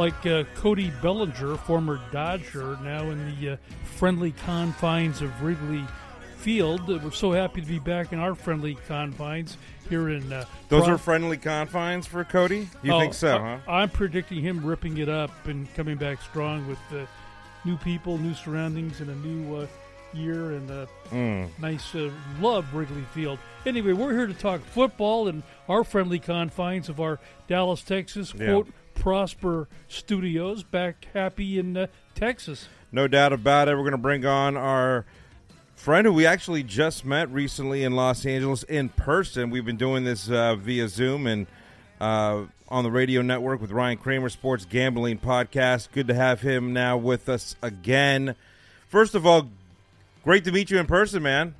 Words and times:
like 0.00 0.24
uh, 0.24 0.44
Cody 0.54 0.90
Bellinger, 1.02 1.56
former 1.58 2.00
Dodger, 2.10 2.78
now 2.82 3.02
in 3.02 3.38
the 3.38 3.50
uh, 3.50 3.56
friendly 3.84 4.32
confines 4.32 5.20
of 5.20 5.42
Wrigley 5.42 5.84
Field. 6.38 6.80
Uh, 6.90 6.98
we're 7.04 7.10
so 7.10 7.32
happy 7.32 7.60
to 7.60 7.66
be 7.66 7.78
back 7.78 8.10
in 8.14 8.18
our 8.18 8.34
friendly 8.34 8.76
confines 8.88 9.58
here 9.90 10.08
in. 10.08 10.32
Uh, 10.32 10.46
Those 10.70 10.84
Pro- 10.84 10.94
are 10.94 10.98
friendly 10.98 11.36
confines 11.36 12.06
for 12.06 12.24
Cody. 12.24 12.66
You 12.82 12.94
Oh, 12.94 13.00
think 13.00 13.12
so? 13.12 13.36
I- 13.36 13.40
huh? 13.66 13.70
I'm 13.70 13.90
predicting 13.90 14.40
him 14.40 14.64
ripping 14.64 14.96
it 14.96 15.10
up 15.10 15.32
and 15.46 15.72
coming 15.74 15.98
back 15.98 16.22
strong 16.22 16.66
with 16.66 16.78
uh, 16.94 17.04
new 17.66 17.76
people, 17.76 18.16
new 18.16 18.32
surroundings, 18.32 19.02
and 19.02 19.10
a 19.10 19.14
new 19.16 19.54
uh, 19.54 19.66
year 20.14 20.52
and 20.52 20.70
a 20.70 20.88
Mm. 21.12 21.48
nice 21.60 21.94
uh, 21.94 22.08
love 22.40 22.72
Wrigley 22.72 23.04
Field. 23.12 23.38
Anyway, 23.66 23.92
we're 23.92 24.12
here 24.16 24.26
to 24.28 24.32
talk 24.32 24.62
football 24.62 25.28
in 25.28 25.42
our 25.68 25.84
friendly 25.84 26.18
confines 26.20 26.88
of 26.88 27.00
our 27.00 27.18
Dallas, 27.48 27.82
Texas 27.82 28.32
Yeah. 28.34 28.46
quote 28.46 28.68
Prosper 29.00 29.66
Studios. 29.88 30.62
Back 30.62 31.08
happy 31.14 31.58
in 31.58 31.76
uh, 31.76 31.86
Texas. 32.14 32.68
No 32.92 33.08
doubt 33.08 33.32
about 33.32 33.66
it. 33.68 33.72
We're 33.72 33.80
going 33.80 33.92
to 33.92 33.98
bring 33.98 34.26
on 34.26 34.56
our 34.58 35.06
friend 35.74 36.06
who 36.06 36.12
we 36.12 36.26
actually 36.26 36.62
just 36.62 37.06
met 37.06 37.30
recently 37.32 37.82
in 37.82 37.96
Los 37.96 38.26
Angeles 38.26 38.62
in 38.64 38.90
person. 38.90 39.48
We've 39.48 39.64
been 39.64 39.78
doing 39.78 40.04
this 40.04 40.30
uh, 40.30 40.54
via 40.54 40.86
Zoom 40.88 41.26
and 41.26 41.46
uh, 41.98 42.42
on 42.68 42.84
the 42.84 42.90
radio 42.90 43.22
network 43.22 43.62
with 43.62 43.72
Ryan 43.72 43.96
Kramer 43.96 44.28
Sports 44.28 44.66
Gambling 44.66 45.18
Podcast. 45.18 45.88
Good 45.92 46.06
to 46.08 46.14
have 46.14 46.42
him 46.42 46.74
now 46.74 46.98
with 46.98 47.30
us 47.30 47.56
again. 47.62 48.34
First 48.86 49.14
of 49.14 49.26
all, 49.26 49.48
great 50.24 50.44
to 50.44 50.52
meet 50.52 50.70
you 50.70 50.78
in 50.78 50.86
person, 50.86 51.22
man. 51.22 51.54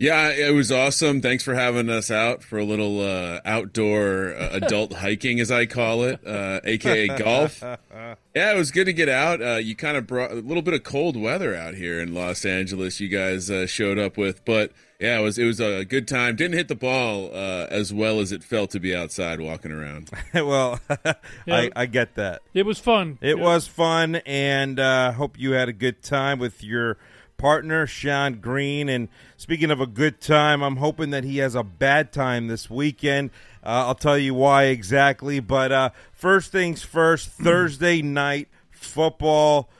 Yeah, 0.00 0.28
it 0.30 0.54
was 0.54 0.70
awesome. 0.70 1.20
Thanks 1.20 1.42
for 1.42 1.54
having 1.54 1.90
us 1.90 2.08
out 2.08 2.44
for 2.44 2.56
a 2.56 2.64
little 2.64 3.00
uh, 3.00 3.40
outdoor 3.44 4.32
uh, 4.32 4.50
adult 4.52 4.92
hiking, 4.98 5.40
as 5.40 5.50
I 5.50 5.66
call 5.66 6.04
it, 6.04 6.24
uh, 6.24 6.60
aka 6.62 7.08
golf. 7.08 7.60
Yeah, 7.62 8.52
it 8.52 8.56
was 8.56 8.70
good 8.70 8.84
to 8.84 8.92
get 8.92 9.08
out. 9.08 9.42
Uh, 9.42 9.56
you 9.56 9.74
kind 9.74 9.96
of 9.96 10.06
brought 10.06 10.30
a 10.30 10.34
little 10.36 10.62
bit 10.62 10.74
of 10.74 10.84
cold 10.84 11.16
weather 11.16 11.52
out 11.56 11.74
here 11.74 12.00
in 12.00 12.14
Los 12.14 12.44
Angeles. 12.44 13.00
You 13.00 13.08
guys 13.08 13.50
uh, 13.50 13.66
showed 13.66 13.98
up 13.98 14.16
with, 14.16 14.44
but 14.44 14.70
yeah, 15.00 15.18
it 15.18 15.22
was 15.24 15.36
it 15.36 15.44
was 15.44 15.58
a 15.58 15.84
good 15.84 16.06
time. 16.06 16.36
Didn't 16.36 16.56
hit 16.56 16.68
the 16.68 16.76
ball 16.76 17.30
uh, 17.34 17.66
as 17.68 17.92
well 17.92 18.20
as 18.20 18.30
it 18.30 18.44
felt 18.44 18.70
to 18.70 18.78
be 18.80 18.94
outside 18.94 19.40
walking 19.40 19.72
around. 19.72 20.10
well, 20.32 20.78
Yeah. 21.04 21.14
I, 21.48 21.70
I 21.74 21.86
get 21.86 22.14
that. 22.14 22.42
It 22.54 22.66
was 22.66 22.78
fun. 22.78 23.18
It 23.20 23.36
Yeah. 23.36 23.42
was 23.42 23.66
fun, 23.66 24.14
and 24.26 24.78
uh, 24.78 25.10
hope 25.10 25.36
you 25.40 25.52
had 25.52 25.68
a 25.68 25.72
good 25.72 26.04
time 26.04 26.38
with 26.38 26.62
your 26.62 26.98
partner, 27.38 27.86
Sean 27.86 28.34
Green. 28.40 28.88
And 28.90 29.08
speaking 29.38 29.70
of 29.70 29.80
a 29.80 29.86
good 29.86 30.20
time, 30.20 30.62
I'm 30.62 30.76
hoping 30.76 31.10
that 31.10 31.24
he 31.24 31.38
has 31.38 31.54
a 31.54 31.62
bad 31.62 32.12
time 32.12 32.48
this 32.48 32.68
weekend. 32.68 33.30
Uh, 33.64 33.86
I'll 33.86 33.94
tell 33.94 34.18
you 34.18 34.34
why 34.34 34.64
exactly. 34.64 35.40
But 35.40 35.72
uh, 35.72 35.90
first 36.12 36.52
things 36.52 36.82
first, 36.82 37.28
Thursday 37.30 38.02
night 38.02 38.48
football. 38.70 39.70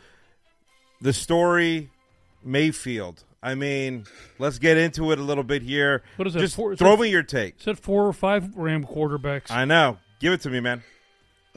The 1.01 1.13
story, 1.13 1.91
Mayfield. 2.43 3.23
I 3.41 3.55
mean, 3.55 4.05
let's 4.41 4.59
get 4.59 4.77
into 4.77 5.13
it 5.13 5.19
a 5.21 5.23
little 5.23 5.45
bit 5.45 5.63
here. 5.63 6.03
What 6.17 6.27
is 6.27 6.35
that, 6.35 6.41
Just 6.41 6.57
four- 6.57 6.75
throw 6.75 6.97
that- 6.97 7.03
me 7.03 7.09
your 7.11 7.23
take. 7.23 7.59
That 7.61 7.79
four 7.79 8.05
or 8.07 8.13
five 8.13 8.57
Ram 8.57 8.85
quarterbacks? 8.85 9.51
I 9.51 9.65
know. 9.65 9.99
Give 10.19 10.33
it 10.33 10.41
to 10.41 10.51
me, 10.51 10.59
man. 10.59 10.83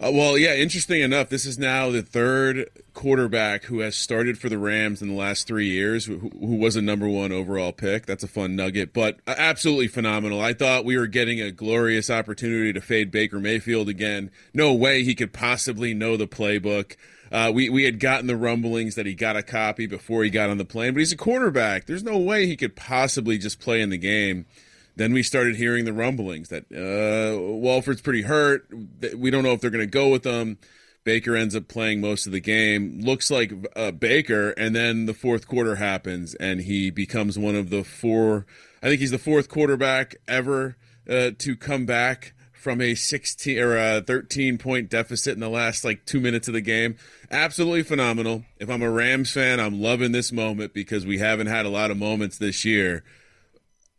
Uh, 0.02 0.10
well, 0.12 0.36
yeah, 0.36 0.56
interesting 0.56 1.02
enough, 1.02 1.30
this 1.30 1.46
is 1.46 1.60
now 1.60 1.92
the 1.92 2.02
third 2.02 2.68
quarterback 2.96 3.66
who 3.66 3.82
has 3.82 3.96
started 3.96 4.36
for 4.36 4.50
the 4.50 4.58
Rams 4.58 5.00
in 5.00 5.10
the 5.10 5.14
last 5.14 5.46
three 5.46 5.68
years, 5.68 6.06
who, 6.06 6.18
who 6.18 6.56
was 6.56 6.76
a 6.76 6.82
number 6.82 7.08
one 7.08 7.32
overall 7.32 7.72
pick. 7.72 8.08
That's 8.08 8.24
a 8.24 8.28
fun 8.28 8.56
nugget, 8.56 8.94
but 8.94 9.20
uh, 9.28 9.36
absolutely 9.38 9.88
phenomenal. 9.88 10.42
I 10.42 10.54
thought 10.54 10.86
we 10.86 10.98
were 10.98 11.06
getting 11.06 11.40
a 11.40 11.52
glorious 11.52 12.10
opportunity 12.10 12.74
to 12.74 12.82
fade 12.82 13.12
Baker 13.12 13.40
Mayfield 13.40 13.90
again. 13.90 14.32
No 14.56 14.74
way 14.74 15.04
he 15.04 15.14
could 15.14 15.34
possibly 15.34 15.94
know 15.94 16.18
the 16.18 16.28
playbook. 16.28 16.96
Uh, 17.32 17.52
we, 17.54 17.70
we 17.70 17.84
had 17.84 18.00
gotten 18.00 18.26
the 18.26 18.36
rumblings 18.36 18.96
that 18.96 19.06
he 19.06 19.14
got 19.14 19.38
a 19.38 19.44
copy 19.44 19.86
before 19.86 20.24
he 20.24 20.32
got 20.32 20.50
on 20.50 20.58
the 20.58 20.66
plane, 20.66 20.96
but 20.96 21.00
he's 21.00 21.14
a 21.14 21.18
quarterback. 21.18 21.86
There's 21.86 22.04
no 22.04 22.18
way 22.18 22.48
he 22.48 22.58
could 22.58 22.76
possibly 22.76 23.38
just 23.38 23.60
play 23.60 23.82
in 23.82 23.92
the 23.92 24.00
game. 24.00 24.48
Then 24.96 25.14
we 25.14 25.24
started 25.24 25.56
hearing 25.56 25.86
the 25.86 25.94
rumblings 25.94 26.50
that 26.50 26.64
uh, 26.72 27.40
Wolford's 27.40 28.02
pretty 28.02 28.24
hurt. 28.24 28.68
We 29.16 29.32
don't 29.32 29.44
know 29.44 29.54
if 29.54 29.62
they're 29.62 29.70
going 29.70 29.86
to 29.86 29.92
go 29.92 30.10
with 30.10 30.24
them. 30.24 30.58
Baker 31.04 31.36
ends 31.36 31.56
up 31.56 31.68
playing 31.68 32.02
most 32.02 32.26
of 32.26 32.32
the 32.32 32.40
game. 32.40 33.02
Looks 33.02 33.32
like 33.32 33.52
uh, 33.76 33.92
Baker, 33.92 34.52
and 34.52 34.76
then 34.76 35.08
the 35.08 35.14
fourth 35.14 35.48
quarter 35.48 35.76
happens, 35.76 36.36
and 36.36 36.62
he 36.62 36.92
becomes 36.92 37.40
one 37.40 37.56
of 37.56 37.70
the 37.70 37.84
four. 37.84 38.46
I 38.84 38.88
think 38.88 39.00
he's 39.00 39.12
the 39.12 39.18
fourth 39.18 39.50
quarterback 39.50 40.16
ever 40.28 40.78
uh, 41.10 41.32
to 41.40 41.56
come 41.56 41.86
back 41.86 42.34
from 42.62 42.80
a 42.80 42.94
16 42.94 43.58
or 43.58 43.76
a 43.76 44.02
13 44.02 44.60
point 44.60 44.90
deficit 44.90 45.34
in 45.34 45.40
the 45.40 45.50
last 45.50 45.84
like 45.84 46.06
two 46.06 46.20
minutes 46.20 46.48
of 46.48 46.54
the 46.54 46.62
game. 46.62 46.96
Absolutely 47.32 47.82
phenomenal. 47.82 48.44
If 48.60 48.70
I'm 48.70 48.84
a 48.84 48.90
Rams 48.90 49.32
fan, 49.32 49.60
I'm 49.60 49.82
loving 49.82 50.12
this 50.12 50.32
moment 50.32 50.74
because 50.74 51.04
we 51.04 51.18
haven't 51.18 51.48
had 51.48 51.66
a 51.66 51.70
lot 51.70 51.90
of 51.90 51.98
moments 51.98 52.38
this 52.38 52.64
year. 52.64 53.04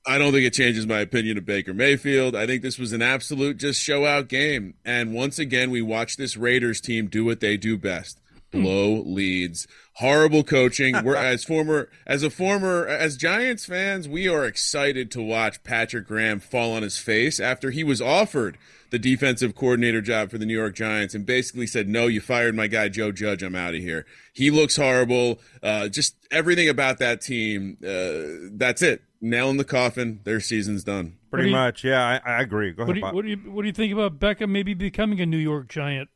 I 0.05 0.19
don't 0.19 0.33
think 0.33 0.45
it 0.45 0.53
changes 0.53 0.87
my 0.87 1.01
opinion 1.01 1.39
of 1.39 1.45
Baker 1.45 1.73
Mayfield. 1.73 2.35
I 2.35 2.47
think 2.47 2.63
this 2.63 2.79
was 2.79 2.93
an 2.93 3.03
absolute 3.03 3.57
just 3.57 3.81
show 3.81 4.05
out 4.05 4.29
game. 4.29 4.75
And 4.85 5.15
once 5.15 5.39
again, 5.39 5.71
we 5.71 5.81
watched 5.81 6.19
this 6.19 6.37
Raiders 6.37 6.81
team 6.81 7.07
do 7.07 7.25
what 7.25 7.41
they 7.41 7.57
do 7.57 7.79
best. 7.79 8.19
Blow 8.53 9.01
leads. 9.01 9.67
Horrible 9.95 10.45
coaching. 10.45 11.03
We're 11.03 11.17
as 11.33 11.43
former 11.45 11.89
as 12.07 12.23
a 12.23 12.31
former 12.31 12.87
as 12.87 13.17
Giants 13.17 13.65
fans, 13.65 14.09
we 14.09 14.29
are 14.29 14.45
excited 14.45 15.11
to 15.13 15.23
watch 15.23 15.63
Patrick 15.65 16.07
Graham 16.07 16.39
fall 16.39 16.73
on 16.73 16.83
his 16.83 16.99
face 16.99 17.41
after 17.41 17.71
he 17.71 17.83
was 17.83 18.03
offered 18.03 18.59
the 18.91 18.99
defensive 18.99 19.55
coordinator 19.55 20.03
job 20.03 20.31
for 20.31 20.37
the 20.37 20.45
New 20.45 20.57
York 20.57 20.75
Giants 20.75 21.15
and 21.15 21.25
basically 21.25 21.67
said, 21.67 21.89
"No, 21.89 22.09
you 22.09 22.21
fired 22.21 22.55
my 22.55 22.67
guy 22.67 22.91
Joe 22.91 23.11
Judge. 23.11 23.43
I'm 23.43 23.55
out 23.55 23.75
of 23.75 23.81
here." 23.81 24.05
He 24.35 24.51
looks 24.51 24.77
horrible. 24.77 25.41
Uh, 25.63 25.89
just 25.89 26.15
everything 26.31 26.69
about 26.69 26.99
that 26.99 27.23
team. 27.23 27.79
Uh, 27.83 28.51
that's 28.53 28.83
it. 28.83 29.03
Nail 29.23 29.49
in 29.49 29.57
the 29.57 29.65
coffin. 29.65 30.21
Their 30.25 30.41
season's 30.41 30.85
done. 30.85 31.17
Pretty 31.31 31.49
you- 31.49 31.55
much. 31.55 31.85
Yeah, 31.85 32.05
I, 32.05 32.21
I 32.29 32.43
agree. 32.43 32.73
Go 32.73 32.85
what, 32.85 32.91
ahead, 32.91 32.95
do 32.95 32.99
you, 32.99 33.03
Bob. 33.07 33.15
what, 33.15 33.23
do 33.25 33.31
you, 33.31 33.37
what 33.51 33.63
do 33.63 33.69
you 33.69 33.73
think 33.73 33.93
about 33.93 34.19
Beckham 34.19 34.51
maybe 34.51 34.75
becoming 34.75 35.21
a 35.21 35.27
New 35.27 35.39
York 35.39 35.69
Giant? 35.69 36.11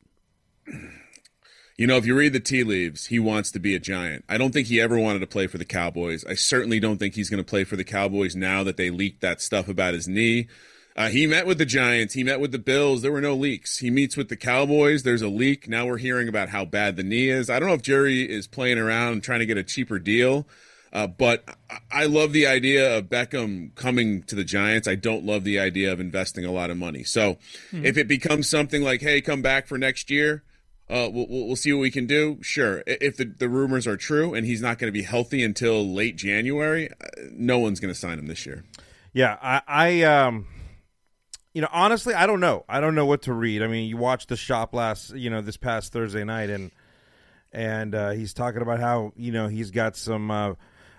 You 1.77 1.85
know, 1.85 1.97
if 1.97 2.05
you 2.07 2.17
read 2.17 2.33
the 2.33 2.39
tea 2.39 2.63
leaves, 2.63 3.05
he 3.05 3.19
wants 3.19 3.51
to 3.51 3.59
be 3.59 3.75
a 3.75 3.79
giant. 3.79 4.25
I 4.27 4.37
don't 4.37 4.51
think 4.51 4.67
he 4.67 4.81
ever 4.81 4.97
wanted 4.97 5.19
to 5.19 5.27
play 5.27 5.45
for 5.45 5.59
the 5.59 5.65
Cowboys. 5.65 6.25
I 6.25 6.33
certainly 6.33 6.79
don't 6.79 6.97
think 6.97 7.13
he's 7.13 7.29
going 7.29 7.43
to 7.43 7.47
play 7.47 7.63
for 7.63 7.75
the 7.75 7.83
Cowboys 7.83 8.35
now 8.35 8.63
that 8.63 8.77
they 8.77 8.89
leaked 8.89 9.21
that 9.21 9.41
stuff 9.41 9.67
about 9.69 9.93
his 9.93 10.07
knee. 10.07 10.47
Uh, 10.95 11.09
he 11.09 11.27
met 11.27 11.45
with 11.45 11.59
the 11.59 11.65
Giants. 11.65 12.15
He 12.15 12.23
met 12.23 12.39
with 12.39 12.51
the 12.51 12.57
Bills. 12.57 13.03
There 13.03 13.11
were 13.11 13.21
no 13.21 13.35
leaks. 13.35 13.77
He 13.77 13.91
meets 13.91 14.17
with 14.17 14.29
the 14.29 14.35
Cowboys. 14.35 15.03
There's 15.03 15.21
a 15.21 15.27
leak. 15.27 15.69
Now 15.69 15.85
we're 15.85 15.97
hearing 15.97 16.27
about 16.27 16.49
how 16.49 16.65
bad 16.65 16.95
the 16.95 17.03
knee 17.03 17.29
is. 17.29 17.47
I 17.47 17.59
don't 17.59 17.69
know 17.69 17.75
if 17.75 17.83
Jerry 17.83 18.23
is 18.23 18.47
playing 18.47 18.79
around 18.79 19.13
and 19.13 19.23
trying 19.23 19.39
to 19.39 19.45
get 19.45 19.57
a 19.57 19.63
cheaper 19.63 19.99
deal, 19.99 20.47
uh, 20.93 21.07
but 21.07 21.43
I- 21.91 22.05
love 22.05 22.33
the 22.33 22.47
idea 22.47 22.97
of 22.97 23.05
Beckham 23.05 23.75
coming 23.75 24.23
to 24.23 24.35
the 24.35 24.43
Giants. 24.43 24.87
I 24.87 24.95
don't 24.95 25.25
love 25.25 25.43
the 25.43 25.59
idea 25.59 25.91
of 25.91 25.99
investing 25.99 26.45
a 26.45 26.51
lot 26.51 26.69
of 26.69 26.77
money. 26.77 27.03
So 27.03 27.37
if 27.71 27.97
it 27.97 28.07
becomes 28.07 28.49
something 28.49 28.81
like, 28.81 29.01
hey, 29.01 29.21
come 29.21 29.41
back 29.41 29.67
for 29.67 29.77
next 29.77 30.09
year, 30.09 30.43
uh, 30.89 31.09
we'll, 31.11 31.27
we'll 31.27 31.47
we'll 31.47 31.55
see 31.55 31.73
what 31.73 31.81
we 31.81 31.91
can 31.91 32.05
do. 32.05 32.37
Sure, 32.41 32.81
if 32.87 33.17
the, 33.17 33.25
the 33.25 33.49
rumors 33.49 33.85
are 33.87 33.97
true 33.97 34.33
and 34.33 34.45
he's 34.45 34.61
not 34.61 34.77
going 34.79 34.87
to 34.87 34.97
be 34.97 35.03
healthy 35.03 35.43
until 35.43 35.85
late 35.85 36.15
January, 36.15 36.89
uh, 36.89 36.93
no 37.33 37.59
one's 37.59 37.81
going 37.81 37.93
to 37.93 37.99
sign 37.99 38.17
him 38.17 38.27
this 38.27 38.45
year. 38.45 38.63
Yeah, 39.11 39.37
I, 39.41 39.61
I 39.67 40.01
um, 40.03 40.47
you 41.53 41.61
know, 41.61 41.69
honestly, 41.71 42.13
I 42.13 42.27
don't 42.27 42.39
know. 42.39 42.63
I 42.69 42.79
don't 42.79 42.95
know 42.95 43.05
what 43.05 43.23
to 43.23 43.33
read. 43.33 43.63
I 43.63 43.67
mean, 43.67 43.89
you 43.89 43.97
watched 43.97 44.29
the 44.29 44.37
shop 44.37 44.73
last, 44.73 45.15
you 45.15 45.29
know, 45.29 45.41
this 45.41 45.57
past 45.57 45.91
Thursday 45.91 46.23
night, 46.23 46.49
and 46.49 46.71
and 47.51 47.95
uh, 47.95 48.11
he's 48.11 48.33
talking 48.33 48.61
about 48.61 48.79
how 48.79 49.11
you 49.15 49.31
know 49.31 49.47
he's 49.47 49.71
got 49.71 49.97
some 49.97 50.31
uh, 50.31 50.53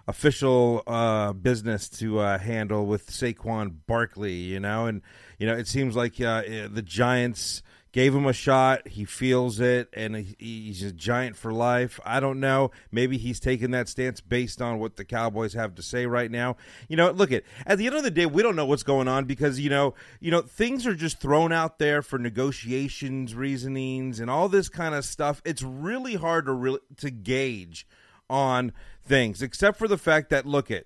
official 0.08 0.82
uh, 0.86 1.34
business 1.34 1.88
to 1.88 2.18
uh, 2.18 2.38
handle 2.38 2.86
with 2.86 3.10
Saquon 3.10 3.76
Barkley. 3.86 4.32
You 4.32 4.58
know, 4.58 4.86
and 4.86 5.02
you 5.38 5.46
know, 5.46 5.54
it 5.54 5.68
seems 5.68 5.94
like 5.94 6.20
uh, 6.20 6.42
eh, 6.44 6.68
the 6.68 6.82
Giants 6.82 7.62
gave 7.92 8.14
him 8.14 8.26
a 8.26 8.32
shot. 8.32 8.88
He 8.88 9.04
feels 9.04 9.60
it, 9.60 9.88
and 9.92 10.16
he's 10.38 10.82
a 10.82 10.92
giant 10.92 11.36
for 11.36 11.52
life. 11.52 12.00
I 12.04 12.20
don't 12.20 12.40
know. 12.40 12.70
Maybe 12.90 13.18
he's 13.18 13.38
taking 13.38 13.70
that 13.72 13.88
stance 13.88 14.20
based 14.20 14.60
on 14.60 14.78
what 14.78 14.96
the 14.96 15.04
Cowboys 15.04 15.54
have 15.54 15.74
to 15.76 15.82
say 15.82 16.06
right 16.06 16.30
now. 16.30 16.56
You 16.88 16.96
know, 16.96 17.10
look 17.10 17.30
at 17.30 17.44
at 17.66 17.78
the 17.78 17.86
end 17.86 17.96
of 17.96 18.02
the 18.02 18.10
day, 18.10 18.26
we 18.26 18.42
don't 18.42 18.56
know 18.56 18.66
what's 18.66 18.82
going 18.82 19.08
on 19.08 19.26
because 19.26 19.60
you 19.60 19.70
know, 19.70 19.94
you 20.20 20.30
know, 20.30 20.40
things 20.40 20.86
are 20.86 20.94
just 20.94 21.20
thrown 21.20 21.52
out 21.52 21.78
there 21.78 22.00
for 22.00 22.18
negotiations, 22.18 23.34
reasonings, 23.34 24.20
and 24.20 24.30
all 24.30 24.48
this 24.48 24.70
kind 24.70 24.94
of 24.94 25.04
stuff. 25.04 25.42
It's 25.44 25.62
really 25.62 26.14
hard 26.14 26.46
to 26.46 26.52
really 26.52 26.80
to 26.96 27.10
gauge 27.10 27.86
on 28.28 28.72
things, 29.04 29.42
except 29.42 29.78
for 29.78 29.88
the 29.88 29.98
fact 29.98 30.30
that 30.30 30.46
look 30.46 30.70
at 30.70 30.84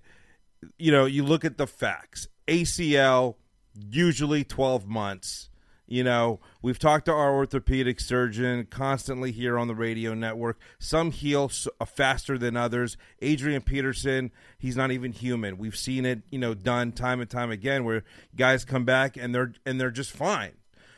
you 0.78 0.92
know, 0.92 1.06
you 1.06 1.24
look 1.24 1.44
at 1.44 1.58
the 1.58 1.66
facts. 1.66 2.28
ACL 2.48 3.36
usually 3.74 4.44
12 4.44 4.86
months. 4.86 5.48
You 5.86 6.04
know, 6.04 6.40
we've 6.62 6.78
talked 6.78 7.04
to 7.06 7.12
our 7.12 7.34
orthopedic 7.34 8.00
surgeon 8.00 8.66
constantly 8.70 9.30
here 9.30 9.58
on 9.58 9.68
the 9.68 9.74
radio 9.74 10.14
network. 10.14 10.58
Some 10.78 11.10
heal 11.10 11.50
uh, 11.80 11.84
faster 11.84 12.38
than 12.38 12.56
others. 12.56 12.96
Adrian 13.20 13.60
Peterson, 13.60 14.30
he's 14.58 14.76
not 14.76 14.90
even 14.90 15.12
human. 15.12 15.58
We've 15.58 15.76
seen 15.76 16.06
it, 16.06 16.22
you 16.30 16.38
know, 16.38 16.54
done 16.54 16.92
time 16.92 17.20
and 17.20 17.28
time 17.28 17.50
again 17.50 17.84
where 17.84 18.04
guys 18.34 18.64
come 18.64 18.86
back 18.86 19.18
and 19.18 19.34
they're 19.34 19.52
and 19.66 19.78
they're 19.78 19.90
just 19.90 20.12
fine. 20.12 20.52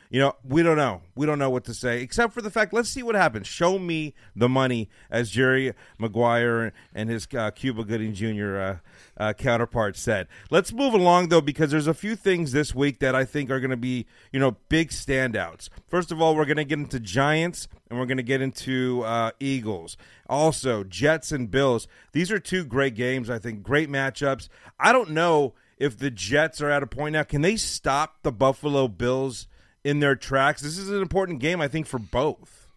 You 0.09 0.19
know, 0.19 0.33
we 0.43 0.63
don't 0.63 0.77
know. 0.77 1.01
We 1.15 1.25
don't 1.25 1.39
know 1.39 1.49
what 1.49 1.63
to 1.65 1.73
say, 1.73 2.01
except 2.01 2.33
for 2.33 2.41
the 2.41 2.51
fact. 2.51 2.73
Let's 2.73 2.89
see 2.89 3.03
what 3.03 3.15
happens. 3.15 3.47
Show 3.47 3.79
me 3.79 4.13
the 4.35 4.47
money, 4.47 4.89
as 5.09 5.29
Jerry 5.29 5.73
Maguire 5.97 6.73
and 6.93 7.09
his 7.09 7.27
uh, 7.35 7.51
Cuba 7.51 7.83
Gooding 7.83 8.13
Jr. 8.13 8.57
Uh, 8.57 8.77
uh, 9.17 9.33
counterpart 9.33 9.97
said. 9.97 10.27
Let's 10.49 10.71
move 10.71 10.93
along 10.93 11.29
though, 11.29 11.41
because 11.41 11.71
there's 11.71 11.87
a 11.87 11.93
few 11.93 12.15
things 12.15 12.51
this 12.51 12.75
week 12.75 12.99
that 12.99 13.15
I 13.15 13.25
think 13.25 13.49
are 13.49 13.59
going 13.59 13.71
to 13.71 13.77
be, 13.77 14.05
you 14.31 14.39
know, 14.39 14.57
big 14.69 14.89
standouts. 14.89 15.69
First 15.87 16.11
of 16.11 16.21
all, 16.21 16.35
we're 16.35 16.45
going 16.45 16.57
to 16.57 16.65
get 16.65 16.79
into 16.79 16.99
Giants 16.99 17.67
and 17.89 17.99
we're 17.99 18.05
going 18.05 18.17
to 18.17 18.23
get 18.23 18.41
into 18.41 19.03
uh, 19.03 19.31
Eagles. 19.39 19.97
Also, 20.29 20.83
Jets 20.83 21.31
and 21.31 21.49
Bills. 21.49 21.87
These 22.11 22.31
are 22.31 22.39
two 22.39 22.65
great 22.65 22.95
games. 22.95 23.29
I 23.29 23.39
think 23.39 23.63
great 23.63 23.89
matchups. 23.89 24.49
I 24.79 24.91
don't 24.91 25.11
know 25.11 25.53
if 25.77 25.97
the 25.97 26.11
Jets 26.11 26.61
are 26.61 26.69
at 26.69 26.83
a 26.83 26.87
point 26.87 27.13
now. 27.13 27.23
Can 27.23 27.41
they 27.41 27.55
stop 27.55 28.23
the 28.23 28.31
Buffalo 28.31 28.87
Bills 28.87 29.47
in 29.85 29.99
their 29.99 30.15
tracks? 30.15 30.61
This 30.61 30.77
is 30.77 30.89
an 30.89 31.01
important 31.01 31.39
game, 31.39 31.61
I 31.61 31.69
think, 31.69 31.87
for 31.87 31.99
both. 31.99 32.67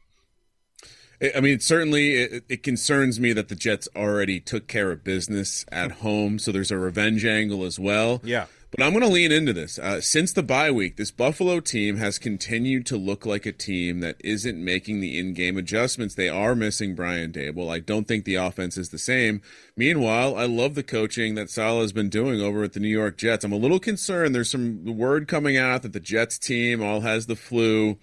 I 1.34 1.40
mean, 1.40 1.58
certainly 1.58 2.14
it, 2.14 2.44
it, 2.48 2.62
concerns 2.62 3.18
me 3.18 3.32
that 3.32 3.48
the 3.48 3.56
Jets 3.56 3.88
already 3.96 4.38
took 4.38 4.68
care 4.68 4.92
of 4.92 5.02
business 5.02 5.64
at 5.72 5.90
home, 5.90 6.38
so 6.38 6.52
there's 6.52 6.70
a 6.70 6.78
revenge 6.78 7.24
angle 7.24 7.64
as 7.64 7.76
well. 7.76 8.20
Yeah. 8.22 8.46
But 8.70 8.82
I'm 8.82 8.92
going 8.92 9.02
to 9.02 9.08
lean 9.08 9.32
into 9.32 9.54
this. 9.54 9.78
Uh, 9.78 10.02
since 10.02 10.32
the 10.34 10.42
bye 10.42 10.70
week, 10.70 10.96
this 10.96 11.10
Buffalo 11.10 11.58
team 11.58 11.96
has 11.96 12.18
continued 12.18 12.84
to 12.86 12.98
look 12.98 13.24
like 13.24 13.46
a 13.46 13.52
team 13.52 14.00
that 14.00 14.16
isn't 14.22 14.62
making 14.62 15.00
the 15.00 15.18
in 15.18 15.32
game 15.32 15.56
adjustments. 15.56 16.14
They 16.14 16.28
are 16.28 16.54
missing 16.54 16.94
Brian 16.94 17.32
Daboll. 17.32 17.72
I 17.72 17.78
don't 17.78 18.06
think 18.06 18.26
the 18.26 18.34
offense 18.34 18.76
is 18.76 18.90
the 18.90 18.98
same. 18.98 19.40
Meanwhile, 19.74 20.36
I 20.36 20.44
love 20.44 20.74
the 20.74 20.82
coaching 20.82 21.34
that 21.34 21.48
Saleh 21.48 21.80
has 21.80 21.92
been 21.94 22.10
doing 22.10 22.42
over 22.42 22.62
at 22.62 22.74
the 22.74 22.80
New 22.80 22.88
York 22.88 23.16
Jets. 23.16 23.42
I'm 23.42 23.52
a 23.52 23.56
little 23.56 23.80
concerned. 23.80 24.34
There's 24.34 24.50
some 24.50 24.84
word 24.84 25.28
coming 25.28 25.56
out 25.56 25.80
that 25.80 25.94
the 25.94 26.00
Jets 26.00 26.38
team 26.38 26.82
all 26.82 27.00
has 27.00 27.24
the 27.24 27.36
flu. 27.36 27.96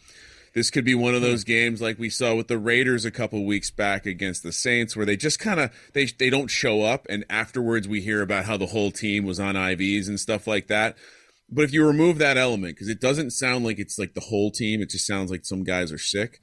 This 0.56 0.72
could 0.72 0.86
be 0.86 0.96
one 0.96 1.14
of 1.14 1.22
those 1.22 1.44
games 1.44 1.82
like 1.82 2.00
we 2.00 2.10
saw 2.10 2.34
with 2.34 2.48
the 2.48 2.58
Raiders 2.58 3.04
a 3.04 3.12
couple 3.12 3.46
weeks 3.46 3.70
back 3.70 4.06
against 4.06 4.42
the 4.42 4.54
Saints, 4.54 4.96
where 4.96 5.06
they 5.06 5.18
just 5.18 5.38
kind 5.38 5.60
of 5.60 5.70
they 5.94 6.06
they 6.06 6.30
don't 6.30 6.48
show 6.48 6.82
up, 6.82 7.06
and 7.10 7.26
afterwards 7.30 7.90
we 7.90 8.00
hear 8.00 8.22
about 8.22 8.46
how 8.46 8.56
the 8.56 8.68
whole 8.68 8.90
team 8.90 9.26
was 9.26 9.38
on 9.38 9.56
IVs 9.56 10.08
and 10.08 10.18
stuff 10.18 10.48
like 10.48 10.68
that. 10.68 10.96
But 11.50 11.66
if 11.66 11.74
you 11.74 11.86
remove 11.86 12.20
that 12.20 12.38
element, 12.38 12.76
because 12.76 12.88
it 12.88 13.02
doesn't 13.02 13.32
sound 13.32 13.66
like 13.66 13.80
it's 13.80 14.00
like 14.00 14.14
the 14.14 14.22
whole 14.22 14.50
team, 14.50 14.82
it 14.82 14.90
just 14.90 15.06
sounds 15.06 15.30
like 15.30 15.46
some 15.46 15.66
guys 15.66 15.92
are 15.92 15.98
sick. 15.98 16.40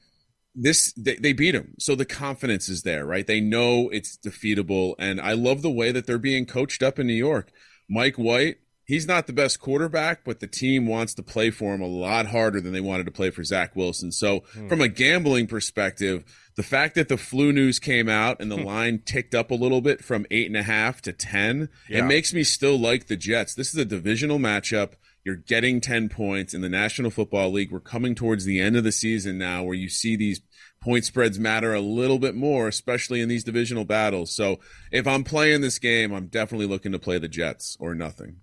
This 0.55 0.93
they, 0.93 1.17
they 1.17 1.33
beat 1.33 1.53
them, 1.53 1.75
so 1.79 1.95
the 1.95 2.05
confidence 2.05 2.69
is 2.69 2.83
there, 2.83 3.07
right? 3.07 3.27
They 3.27 3.41
know 3.41 3.89
it's 3.89 4.19
defeatable, 4.19 4.95
and 4.99 5.23
I 5.23 5.33
love 5.33 5.63
the 5.63 5.71
way 5.71 5.91
that 5.91 6.07
they're 6.07 6.19
being 6.19 6.45
coached 6.45 6.83
up 6.83 6.99
in 6.99 7.07
New 7.07 7.15
York. 7.15 7.51
Mike 7.89 8.17
White 8.17 8.59
he's 8.93 9.09
not 9.09 9.27
the 9.27 9.33
best 9.33 9.59
quarterback, 9.59 10.23
but 10.23 10.41
the 10.41 10.47
team 10.47 10.87
wants 10.87 11.15
to 11.15 11.23
play 11.23 11.49
for 11.49 11.75
him 11.75 11.81
a 11.81 11.87
lot 11.87 12.27
harder 12.27 12.61
than 12.61 12.75
they 12.75 12.81
wanted 12.81 13.07
to 13.07 13.11
play 13.11 13.31
for 13.31 13.43
Zach 13.43 13.75
Wilson. 13.75 14.13
So, 14.13 14.41
hmm. 14.53 14.69
from 14.69 14.83
a 14.83 14.89
gambling 14.89 15.47
perspective, 15.47 16.25
the 16.57 16.63
fact 16.63 16.95
that 16.97 17.09
the 17.09 17.17
flu 17.17 17.55
news 17.55 17.79
came 17.79 18.11
out 18.11 18.37
and 18.39 18.51
the 18.51 18.59
hmm. 18.59 18.67
line 18.67 19.03
ticked 19.03 19.35
up 19.35 19.51
a 19.51 19.55
little 19.55 19.81
bit 19.81 20.05
from 20.05 20.27
eight 20.31 20.47
and 20.47 20.59
a 20.59 20.63
half 20.63 21.01
to 21.03 21.13
10, 21.15 21.71
yeah. 21.89 22.01
it 22.01 22.03
makes 22.03 22.35
me 22.35 22.45
still 22.45 22.79
like 22.79 23.07
the 23.07 23.17
Jets. 23.17 23.55
This 23.55 23.73
is 23.73 23.81
a 23.81 23.87
divisional 23.87 24.39
matchup. 24.39 24.93
You're 25.25 25.37
getting 25.37 25.81
10 25.81 26.11
points 26.11 26.53
in 26.53 26.61
the 26.61 26.69
National 26.69 27.11
Football 27.11 27.51
League. 27.51 27.73
We're 27.73 27.81
coming 27.81 28.15
towards 28.15 28.45
the 28.45 28.61
end 28.61 28.77
of 28.77 28.85
the 28.85 28.93
season 28.93 29.39
now 29.39 29.63
where 29.63 29.75
you 29.75 29.89
see 29.89 30.17
these 30.17 30.43
point 30.83 31.07
spreads 31.07 31.39
matter 31.39 31.73
a 31.73 31.81
little 31.81 32.19
bit 32.19 32.35
more, 32.35 32.69
especially 32.69 33.23
in 33.23 33.31
these 33.31 33.45
divisional 33.45 33.87
battles. 33.87 34.35
So 34.35 34.61
if 34.91 35.07
I'm 35.07 35.25
playing 35.25 35.63
this 35.63 35.79
game, 35.79 36.13
I'm 36.13 36.27
definitely 36.27 36.67
looking 36.67 36.93
to 36.93 36.99
play 36.99 37.19
the 37.19 37.29
Jets 37.29 37.79
or 37.81 37.95
nothing. 37.95 38.41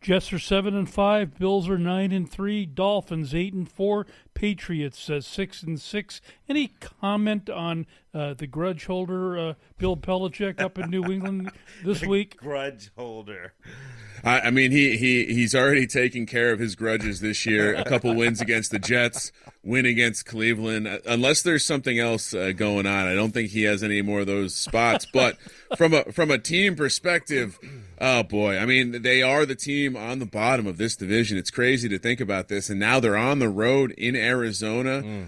Jets 0.00 0.32
are 0.32 0.38
seven 0.38 0.74
and 0.74 0.88
five. 0.88 1.38
Bills 1.38 1.68
are 1.68 1.78
nine 1.78 2.10
and 2.10 2.30
three. 2.30 2.64
Dolphins 2.64 3.34
eight 3.34 3.52
and 3.52 3.70
four. 3.70 4.06
Patriots 4.34 5.10
uh, 5.10 5.20
six 5.20 5.62
and 5.62 5.80
six. 5.80 6.20
Any 6.48 6.68
comment 6.80 7.50
on 7.50 7.86
uh, 8.12 8.34
the 8.34 8.46
grudge 8.46 8.86
holder 8.86 9.38
uh, 9.38 9.54
Bill 9.78 9.96
Belichick 9.96 10.60
up 10.60 10.78
in 10.78 10.90
New 10.90 11.04
England 11.04 11.52
this 11.84 12.04
week? 12.04 12.36
Grudge 12.36 12.90
holder. 12.96 13.52
I, 14.24 14.40
I, 14.40 14.50
mean, 14.50 14.70
he 14.70 14.96
he 14.96 15.26
he's 15.26 15.54
already 15.54 15.86
taken 15.86 16.26
care 16.26 16.52
of 16.52 16.58
his 16.58 16.74
grudges 16.74 17.20
this 17.20 17.46
year. 17.46 17.74
A 17.74 17.84
couple 17.84 18.14
wins 18.14 18.40
against 18.40 18.70
the 18.70 18.78
Jets, 18.78 19.32
win 19.62 19.86
against 19.86 20.26
Cleveland. 20.26 20.86
Uh, 20.86 20.98
unless 21.06 21.42
there's 21.42 21.64
something 21.64 21.98
else 21.98 22.34
uh, 22.34 22.52
going 22.54 22.86
on, 22.86 23.06
I 23.06 23.14
don't 23.14 23.32
think 23.32 23.50
he 23.50 23.62
has 23.62 23.82
any 23.82 24.02
more 24.02 24.20
of 24.20 24.26
those 24.26 24.54
spots. 24.54 25.06
But 25.12 25.38
from 25.76 25.94
a 25.94 26.04
from 26.12 26.30
a 26.30 26.38
team 26.38 26.76
perspective, 26.76 27.58
oh 28.00 28.22
boy, 28.22 28.58
I 28.58 28.66
mean, 28.66 29.02
they 29.02 29.22
are 29.22 29.46
the 29.46 29.54
team 29.54 29.96
on 29.96 30.18
the 30.18 30.26
bottom 30.26 30.66
of 30.66 30.76
this 30.76 30.96
division. 30.96 31.38
It's 31.38 31.50
crazy 31.50 31.88
to 31.88 31.98
think 31.98 32.20
about 32.20 32.48
this, 32.48 32.68
and 32.68 32.78
now 32.78 33.00
they're 33.00 33.16
on 33.16 33.38
the 33.38 33.48
road 33.48 33.92
in 33.92 34.16
Arizona. 34.20 35.02
Mm 35.02 35.26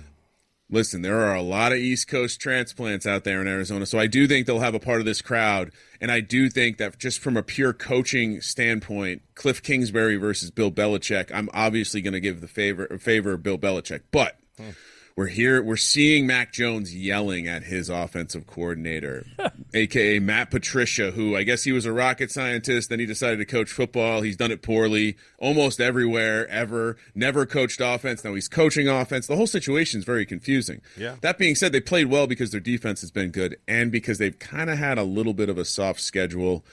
listen, 0.73 1.03
there 1.03 1.21
are 1.21 1.35
a 1.35 1.43
lot 1.43 1.71
of 1.71 1.79
East 1.79 2.09
Coast 2.09 2.41
transplants 2.41 3.07
out 3.07 3.23
there 3.23 3.41
in 3.41 3.47
Arizona. 3.47 3.87
So 3.87 3.99
I 3.99 4.09
do 4.09 4.27
think 4.27 4.47
they'll 4.47 4.59
have 4.59 4.75
a 4.75 4.81
part 4.81 4.99
of 4.99 5.05
this 5.05 5.23
crowd. 5.23 5.71
And 6.01 6.11
I 6.11 6.21
do 6.21 6.49
think 6.49 6.79
that 6.79 6.99
just 6.99 7.21
from 7.21 7.37
a 7.37 7.43
pure 7.43 7.73
coaching 7.73 8.41
standpoint, 8.41 9.23
Cliff 9.37 9.63
Kingsbury 9.63 10.17
versus 10.17 10.51
Bill 10.51 10.73
Belichick, 10.73 11.31
I'm 11.33 11.51
obviously 11.53 12.01
going 12.01 12.15
to 12.15 12.21
give 12.21 12.41
the 12.41 12.49
favor 12.49 12.99
favor 12.99 13.35
of 13.35 13.43
Bill 13.45 13.59
Belichick. 13.59 14.01
But 14.11 14.39
hmm 14.57 14.71
we're 15.15 15.27
here 15.27 15.63
we're 15.63 15.77
seeing 15.77 16.27
Mac 16.27 16.55
Jones 16.55 16.97
yelling 16.97 17.47
at 17.47 17.65
his 17.65 17.91
offensive 17.91 18.47
coordinator, 18.47 19.27
aka 19.75 20.19
Matt 20.19 20.51
Patricia, 20.51 21.11
who 21.11 21.37
I 21.37 21.43
guess 21.43 21.65
he 21.65 21.73
was 21.73 21.87
a 21.87 21.93
rocket 21.93 22.31
scientist, 22.31 22.89
then 22.91 23.01
he 23.01 23.07
decided 23.07 23.39
to 23.39 23.45
coach 23.45 23.71
football. 23.71 24.23
He's 24.23 24.37
done 24.37 24.51
it 24.51 24.63
poorly 24.63 25.17
almost 25.39 25.81
everywhere 25.81 26.47
ever. 26.49 26.97
Never 27.15 27.47
coached 27.47 27.81
offense. 27.81 28.25
Now 28.25 28.35
he's 28.35 28.49
coaching 28.49 28.89
offense. 28.89 29.27
The 29.27 29.37
whole 29.37 29.47
situation 29.47 29.99
is 29.99 30.05
very 30.05 30.27
confusing. 30.27 30.81
Yeah. 30.97 31.17
That 31.21 31.39
being 31.39 31.55
said, 31.55 31.73
they 31.73 31.81
played 31.81 32.07
well 32.07 32.27
because 32.27 32.51
their 32.51 32.61
defense 32.61 33.01
has 33.01 33.11
been 33.11 33.31
good 33.31 33.57
and 33.67 33.91
because 33.91 34.19
they've 34.19 34.39
kind 34.39 34.71
of 34.71 34.79
had 34.79 34.99
a 34.99 35.05
little 35.05 35.35
bit 35.35 35.49
of 35.49 35.59
a 35.59 35.65
soft 35.65 36.01
schedule. 36.01 36.65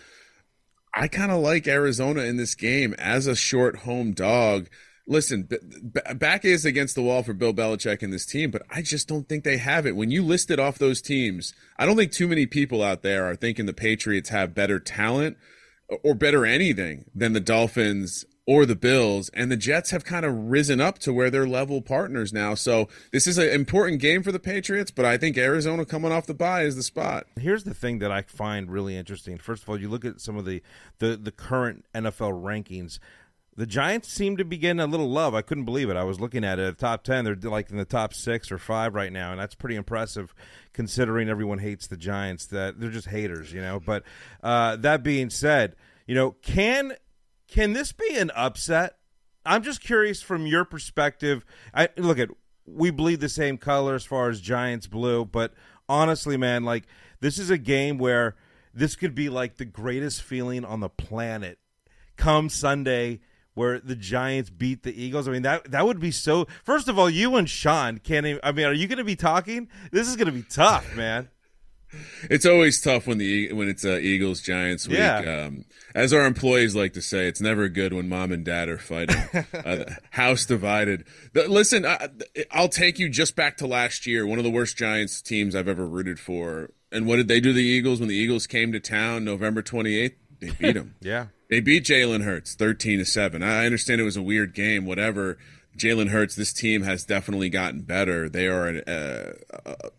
I 0.94 1.08
kind 1.08 1.32
of 1.32 1.40
like 1.40 1.68
Arizona 1.68 2.24
in 2.24 2.38
this 2.38 2.56
game 2.56 2.96
as 2.98 3.28
a 3.28 3.36
short 3.36 3.78
home 3.78 4.14
dog 4.14 4.70
listen, 5.10 5.44
b- 5.44 5.58
b- 5.92 6.14
back 6.14 6.46
is 6.46 6.64
against 6.64 6.96
the 6.96 7.02
wall 7.02 7.24
for 7.24 7.34
Bill 7.34 7.54
Belichick 7.54 8.02
and 8.02 8.14
this 8.14 8.26
team, 8.26 8.52
but 8.52 8.62
I 8.70 8.82
just 8.82 9.08
don't 9.08 9.28
think 9.28 9.44
they 9.44 9.58
have 9.58 9.86
it. 9.86 9.96
When 9.96 10.12
you 10.12 10.24
listed 10.24 10.60
off 10.60 10.78
those 10.78 11.02
teams, 11.02 11.54
I 11.78 11.86
don't 11.86 11.98
think 11.98 12.12
too 12.12 12.28
many 12.28 12.46
people 12.46 12.82
out 12.82 13.02
there 13.02 13.26
are 13.26 13.36
thinking 13.36 13.66
the 13.66 13.74
Patriots 13.74 14.30
have 14.30 14.54
better 14.54 14.80
talent 14.80 15.38
or 16.04 16.14
better 16.14 16.46
anything 16.46 17.10
than 17.14 17.34
the 17.34 17.40
Dolphins 17.40 18.24
or 18.46 18.66
the 18.66 18.76
Bills, 18.76 19.30
and 19.36 19.52
the 19.52 19.58
Jets 19.58 19.92
have 19.92 20.04
kind 20.04 20.26
of 20.26 20.34
risen 20.34 20.82
up 20.82 20.98
to 21.00 21.14
where 21.14 21.30
they're 21.30 21.48
level 21.48 21.84
partners 21.84 22.34
now. 22.34 22.56
So 22.56 22.90
this 23.12 23.28
is 23.28 23.38
an 23.38 23.48
important 23.50 24.02
game 24.02 24.24
for 24.24 24.32
the 24.32 24.40
Patriots, 24.40 24.90
but 24.90 25.06
I 25.06 25.18
think 25.18 25.38
Arizona 25.38 25.86
coming 25.86 26.12
off 26.12 26.26
the 26.26 26.34
bye 26.34 26.64
is 26.64 26.76
the 26.76 26.82
spot. 26.82 27.28
Here's 27.40 27.64
the 27.64 27.76
thing 27.76 28.00
that 28.00 28.12
I 28.12 28.24
find 28.24 28.72
really 28.72 28.98
interesting. 28.98 29.38
First 29.38 29.62
of 29.62 29.70
all, 29.70 29.80
you 29.80 29.88
look 29.88 30.04
at 30.04 30.20
some 30.20 30.36
of 30.36 30.46
the 30.46 30.64
the, 30.98 31.16
the 31.16 31.32
current 31.32 31.86
NFL 31.94 32.42
rankings 32.42 32.98
the 33.60 33.66
Giants 33.66 34.08
seem 34.08 34.38
to 34.38 34.46
be 34.46 34.58
getting 34.58 34.80
a 34.80 34.88
little 34.88 35.10
love. 35.10 35.36
I 35.36 35.42
couldn't 35.42 35.66
believe 35.66 35.90
it. 35.90 35.98
I 35.98 36.06
was 36.06 36.18
looking 36.18 36.46
at 36.46 36.60
it. 36.60 36.78
Top 36.78 37.04
ten, 37.04 37.26
they're 37.26 37.36
like 37.36 37.70
in 37.70 37.76
the 37.76 37.84
top 37.84 38.14
six 38.14 38.54
or 38.54 38.58
five 38.58 38.96
right 38.96 39.12
now, 39.12 39.32
and 39.32 39.40
that's 39.40 39.54
pretty 39.54 39.76
impressive 39.76 40.34
considering 40.72 41.28
everyone 41.28 41.60
hates 41.60 41.86
the 41.86 41.98
Giants. 41.98 42.46
That 42.46 42.80
they're 42.80 42.90
just 42.90 43.10
haters, 43.10 43.52
you 43.52 43.60
know. 43.60 43.82
But 43.82 44.04
uh, 44.42 44.78
that 44.78 45.04
being 45.04 45.30
said, 45.30 45.76
you 46.08 46.16
know, 46.16 46.38
can 46.42 46.94
can 47.50 47.74
this 47.74 47.92
be 47.92 48.16
an 48.16 48.32
upset? 48.34 48.96
I'm 49.46 49.62
just 49.62 49.82
curious 49.82 50.22
from 50.22 50.48
your 50.48 50.64
perspective. 50.64 51.46
I 51.74 51.90
look 51.98 52.18
at 52.18 52.30
we 52.66 52.92
bleed 52.92 53.20
the 53.20 53.28
same 53.28 53.58
color 53.58 53.94
as 53.94 54.06
far 54.06 54.30
as 54.30 54.40
Giants 54.40 54.88
blue, 54.88 55.26
but 55.26 55.54
honestly, 55.90 56.38
man, 56.38 56.64
like 56.64 56.86
this 57.20 57.38
is 57.38 57.50
a 57.50 57.58
game 57.58 57.98
where 57.98 58.38
this 58.74 58.96
could 58.96 59.14
be 59.14 59.28
like 59.28 59.58
the 59.58 59.66
greatest 59.66 60.22
feeling 60.22 60.64
on 60.64 60.80
the 60.80 60.88
planet 60.88 61.60
come 62.16 62.48
Sunday 62.48 63.20
where 63.54 63.80
the 63.80 63.96
Giants 63.96 64.50
beat 64.50 64.84
the 64.84 65.02
Eagles. 65.02 65.28
I 65.28 65.32
mean 65.32 65.42
that 65.44 65.72
that 65.72 65.86
would 65.86 66.00
be 66.00 66.12
so. 66.12 66.48
First 66.64 66.88
of 66.88 66.98
all, 66.98 67.10
you 67.10 67.36
and 67.36 67.50
Sean 67.50 67.98
can't. 68.00 68.26
Even, 68.26 68.40
I 68.44 68.52
mean, 68.52 68.66
are 68.66 68.74
you 68.74 68.88
going 68.88 68.98
to 68.98 69.04
be 69.04 69.16
talking? 69.16 69.68
This 69.92 70.08
is 70.08 70.16
going 70.16 70.28
to 70.28 70.32
be 70.32 70.44
tough, 70.44 70.96
man. 70.96 71.30
It's 72.30 72.46
always 72.46 72.80
tough 72.82 73.08
when 73.08 73.18
the 73.18 73.52
when 73.54 73.68
it's 73.68 73.84
uh, 73.84 73.98
Eagles 73.98 74.42
Giants 74.42 74.88
week. 74.88 75.00
Yeah. 75.00 75.46
Um, 75.48 75.66
as 75.96 76.14
our 76.14 76.26
employees 76.26 76.76
like 76.76 76.94
to 76.94 77.02
say, 77.02 77.28
it's 77.28 77.42
never 77.42 77.68
good 77.68 77.94
when 77.94 78.08
mom 78.08 78.32
and 78.32 78.46
dad 78.46 78.70
are 78.70 78.78
fighting. 78.78 79.18
uh, 79.54 79.86
house 80.12 80.46
divided. 80.46 81.06
The, 81.34 81.48
listen, 81.48 81.86
I, 81.86 82.10
I'll 82.52 82.70
take 82.70 83.00
you 83.00 83.10
just 83.10 83.36
back 83.36 83.58
to 83.58 83.68
last 83.68 84.06
year. 84.06 84.26
One 84.28 84.38
of 84.38 84.44
the 84.44 84.52
worst 84.52 84.78
Giants 84.78 85.22
teams 85.22 85.56
I've 85.56 85.68
ever 85.68 85.88
rooted 85.88 86.20
for. 86.20 86.70
And 86.92 87.08
what 87.08 87.18
did 87.18 87.28
they 87.28 87.40
do 87.40 87.50
to 87.50 87.54
the 87.54 87.64
Eagles 87.64 88.00
when 88.00 88.10
the 88.10 88.16
Eagles 88.16 88.46
came 88.48 88.72
to 88.72 88.80
town 88.80 89.24
November 89.24 89.62
twenty 89.62 89.96
eighth? 89.96 90.18
They 90.40 90.52
beat 90.52 90.76
him. 90.76 90.96
yeah. 91.02 91.28
They 91.50 91.62
beat 91.62 91.86
Jalen 91.86 92.24
Hurts 92.24 92.56
13 92.56 93.00
to 93.00 93.06
7. 93.06 93.42
I 93.42 93.66
understand 93.66 94.00
it 94.00 94.06
was 94.06 94.18
a 94.18 94.22
weird 94.22 94.54
game, 94.54 94.86
whatever. 94.86 95.38
Jalen 95.78 96.10
Hurts, 96.10 96.36
this 96.36 96.54
team 96.54 96.84
has 96.84 97.06
definitely 97.06 97.50
gotten 97.50 97.82
better. 97.82 98.30
They 98.30 98.48
are 98.48 98.82
uh, 98.86 99.34
uh, 99.66 99.90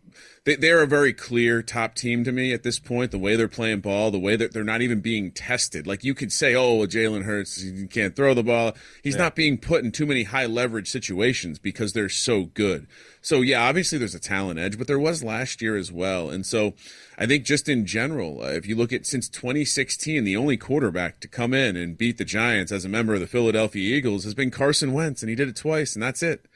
they, 0.45 0.57
they're 0.57 0.83
a 0.83 0.87
very 0.87 1.13
clear 1.13 1.63
top 1.63 1.95
team 1.95 2.25
to 2.25 2.33
me 2.33 2.53
at 2.53 2.63
this 2.63 2.79
point. 2.79 3.11
The 3.11 3.19
way 3.19 3.37
they're 3.37 3.49
playing 3.49 3.81
ball, 3.81 4.11
the 4.11 4.19
way 4.19 4.37
that 4.37 4.53
they're 4.53 4.65
not 4.65 4.83
even 4.83 5.01
being 5.01 5.33
tested. 5.33 5.87
Like 5.87 6.03
you 6.03 6.15
could 6.15 6.33
say, 6.33 6.55
oh, 6.55 6.75
well, 6.75 6.87
Jalen 6.87 7.25
Hurts, 7.25 7.61
he 7.61 7.87
can't 7.87 8.17
throw 8.17 8.35
the 8.35 8.43
ball. 8.43 8.75
He's 9.03 9.15
yeah. 9.15 9.23
not 9.23 9.37
being 9.37 9.59
put 9.59 9.85
in 9.85 9.93
too 9.93 10.07
many 10.07 10.25
high 10.25 10.47
leverage 10.47 10.91
situations 10.91 11.59
because 11.59 11.93
they're 11.93 12.09
so 12.09 12.45
good. 12.45 12.87
So 13.23 13.43
yeah, 13.43 13.63
obviously 13.63 13.99
there's 13.99 14.15
a 14.15 14.21
talent 14.21 14.59
edge, 14.59 14.79
but 14.79 14.87
there 14.87 14.99
was 14.99 15.23
last 15.23 15.61
year 15.61 15.77
as 15.77 15.93
well. 15.93 16.31
And 16.31 16.47
so 16.47 16.75
I 17.19 17.27
think 17.27 17.45
just 17.45 17.69
in 17.69 17.85
general, 17.85 18.43
uh, 18.43 18.49
if 18.49 18.67
you 18.67 18.75
look 18.75 18.93
at 18.93 19.07
since 19.07 19.29
2016, 19.29 20.25
the 20.25 20.37
only 20.37 20.57
quarterback 20.57 21.21
to 21.21 21.29
come 21.29 21.53
in 21.53 21.77
and 21.77 21.99
beat 21.99 22.17
the 22.17 22.25
Giants 22.25 22.73
as 22.73 22.85
a 22.85 22.89
member 22.89 23.15
of 23.15 23.21
the 23.21 23.27
Philadelphia 23.27 23.97
Eagles 23.97 24.25
has 24.25 24.35
been 24.35 24.51
Carson 24.51 24.93
Wentz, 24.93 25.23
and 25.23 25.29
he 25.29 25.37
did 25.37 25.49
it 25.49 25.57
twice, 25.57 25.95
and 25.95 26.03
that's 26.03 26.23
it. 26.23 26.47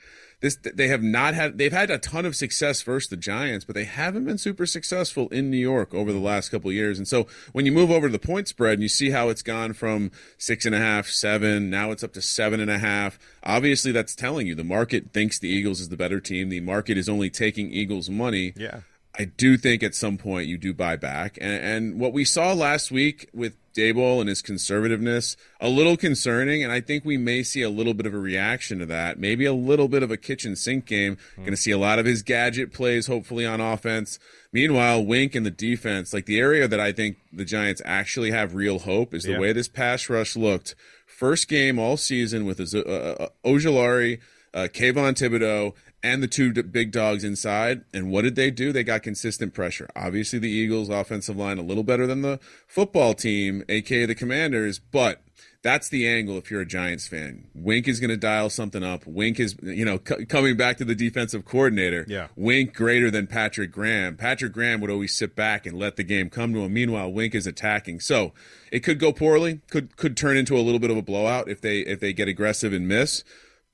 This 0.45 0.57
they 0.57 0.89
have 0.89 1.03
not 1.03 1.33
had. 1.33 1.57
They've 1.57 1.73
had 1.73 1.91
a 1.91 1.97
ton 1.97 2.27
of 2.27 2.37
success 2.37 2.83
versus 2.83 3.09
the 3.09 3.17
Giants, 3.17 3.65
but 3.65 3.75
they 3.75 3.85
haven't 3.85 4.27
been 4.27 4.37
super 4.37 4.67
successful 4.67 5.31
in 5.31 5.51
New 5.51 5.57
York 5.57 5.95
over 5.95 6.13
the 6.13 6.19
last 6.19 6.51
couple 6.51 6.71
years. 6.71 6.99
And 6.99 7.09
so 7.09 7.27
when 7.53 7.65
you 7.65 7.73
move 7.73 7.91
over 7.91 8.09
to 8.09 8.13
the 8.13 8.19
point 8.19 8.47
spread 8.47 8.75
and 8.75 8.83
you 8.83 8.91
see 8.91 9.09
how 9.09 9.31
it's 9.31 9.41
gone 9.41 9.73
from 9.73 10.11
six 10.37 10.67
and 10.67 10.75
a 10.75 10.79
half, 10.79 11.07
seven, 11.07 11.71
now 11.71 11.93
it's 11.93 12.05
up 12.05 12.13
to 12.13 12.21
seven 12.21 12.61
and 12.61 12.71
a 12.71 12.77
half. 12.77 13.19
Obviously, 13.43 13.91
that's 13.91 14.15
telling 14.15 14.47
you 14.47 14.55
the 14.55 14.65
market 14.65 15.15
thinks 15.15 15.39
the 15.39 15.49
Eagles 15.49 15.81
is 15.81 15.89
the 15.89 15.97
better 15.97 16.21
team. 16.21 16.51
The 16.51 16.61
market 16.61 16.99
is 16.99 17.09
only 17.09 17.31
taking 17.31 17.73
Eagles 17.73 18.11
money. 18.11 18.53
Yeah. 18.55 18.81
I 19.19 19.25
do 19.25 19.57
think 19.57 19.83
at 19.83 19.95
some 19.95 20.19
point 20.19 20.49
you 20.49 20.59
do 20.59 20.75
buy 20.75 20.97
back. 20.97 21.39
And, 21.41 21.65
and, 21.65 22.01
what 22.01 22.13
we 22.13 22.27
saw 22.27 22.53
last 22.53 22.91
week 22.91 23.31
with 23.33 23.57
Daboll 23.75 24.21
and 24.21 24.29
his 24.29 24.43
conservativeness, 24.43 25.37
a 25.61 25.69
little 25.69 25.97
concerning. 25.97 26.63
And 26.63 26.73
I 26.73 26.81
think 26.81 27.05
we 27.05 27.17
may 27.17 27.43
see 27.43 27.63
a 27.63 27.71
little 27.71 27.95
bit 27.95 28.07
of 28.07 28.15
a 28.15 28.19
reaction 28.19 28.79
to 28.79 28.87
that. 28.87 29.19
Maybe 29.19 29.45
a 29.45 29.53
little 29.53 29.89
bit 29.89 30.03
of 30.03 30.11
a 30.11 30.17
kitchen 30.17 30.57
sink 30.57 30.87
game. 30.87 31.17
Mm. 31.35 31.37
Going 31.37 31.51
to 31.51 31.57
see 31.57 31.71
a 31.73 31.79
lot 31.79 31.99
of 31.99 32.07
his 32.07 32.23
gadget 32.23 32.73
plays, 32.73 33.07
hopefully 33.07 33.45
on 33.45 33.61
offense. 33.61 34.19
Meanwhile, 34.53 35.05
Wink 35.05 35.35
and 35.35 35.45
the 35.45 35.51
defense, 35.51 36.15
like 36.15 36.27
the 36.27 36.39
area 36.39 36.69
that 36.69 36.81
I 36.81 36.93
think 36.93 37.19
the 37.33 37.45
Giants 37.45 37.83
actually 37.85 38.31
have 38.31 38.55
real 38.55 38.79
hope 38.79 39.13
is 39.13 39.25
the 39.25 39.33
yeah. 39.33 39.41
way 39.41 39.53
this 39.53 39.69
pass 39.69 40.09
rush 40.09 40.37
looked. 40.37 40.77
First 41.07 41.49
game 41.49 41.79
all 41.79 41.97
season 41.97 42.45
with 42.45 42.61
uh, 42.61 42.79
uh, 42.79 43.29
Ojulari, 43.45 44.21
uh, 44.53 44.69
Kayvon 44.73 45.15
Thibodeaux, 45.15 45.75
and 46.05 46.23
the 46.23 46.29
two 46.29 46.53
big 46.53 46.93
dogs 46.93 47.25
inside. 47.25 47.83
And 47.95 48.11
what 48.11 48.23
did 48.23 48.37
they 48.37 48.51
do? 48.51 48.73
They 48.73 48.85
got 48.85 49.03
consistent 49.03 49.55
pressure. 49.55 49.89
Obviously, 49.97 50.39
the 50.39 50.51
Eagles' 50.51 50.91
offensive 50.91 51.37
line 51.37 51.59
a 51.59 51.63
little 51.63 51.83
better 51.83 52.07
than 52.07 52.21
the 52.21 52.39
football 52.69 53.15
team, 53.15 53.65
aka 53.69 54.05
the 54.05 54.15
Commanders, 54.15 54.79
but 54.79 55.23
that's 55.63 55.89
the 55.89 56.07
angle 56.07 56.37
if 56.37 56.51
you're 56.51 56.61
a 56.61 56.67
Giants 56.67 57.09
fan. 57.09 57.47
Wink 57.55 57.89
is 57.89 57.99
going 57.99 58.11
to 58.11 58.19
dial 58.19 58.51
something 58.51 58.85
up. 58.85 59.07
Wink 59.07 59.41
is, 59.41 59.57
you 59.63 59.87
know, 59.87 59.99
c- 60.07 60.27
coming 60.27 60.59
back 60.59 60.77
to 60.77 60.85
the 60.85 60.95
defensive 60.95 61.47
coordinator. 61.47 62.05
Yeah. 62.07 62.29
Wink 62.37 62.75
greater 62.75 63.11
than 63.11 63.27
Patrick 63.27 63.73
Graham. 63.73 64.19
Patrick 64.19 64.53
Graham 64.53 64.83
would 64.83 64.91
always 64.91 65.15
sit 65.15 65.35
back 65.35 65.65
and 65.65 65.79
let 65.79 65.97
the 65.97 66.05
game 66.05 66.29
come 66.29 66.53
to 66.53 66.61
him. 66.61 66.75
Meanwhile, 66.75 67.11
Wink 67.13 67.35
is 67.35 67.47
attacking. 67.47 68.01
So 68.01 68.35
it 68.71 68.81
could 68.81 68.99
go 69.01 69.11
poorly. 69.11 69.63
Could 69.71 69.97
could 69.97 70.19
turn 70.19 70.37
into 70.37 70.55
a 70.55 70.61
little 70.61 70.81
bit 70.81 70.91
of 70.91 70.99
a 70.99 71.03
blowout 71.03 71.49
if 71.49 71.63
they 71.63 71.79
if 71.79 71.99
they 71.99 72.13
get 72.13 72.29
aggressive 72.29 72.75
and 72.75 72.87
miss. 72.87 73.25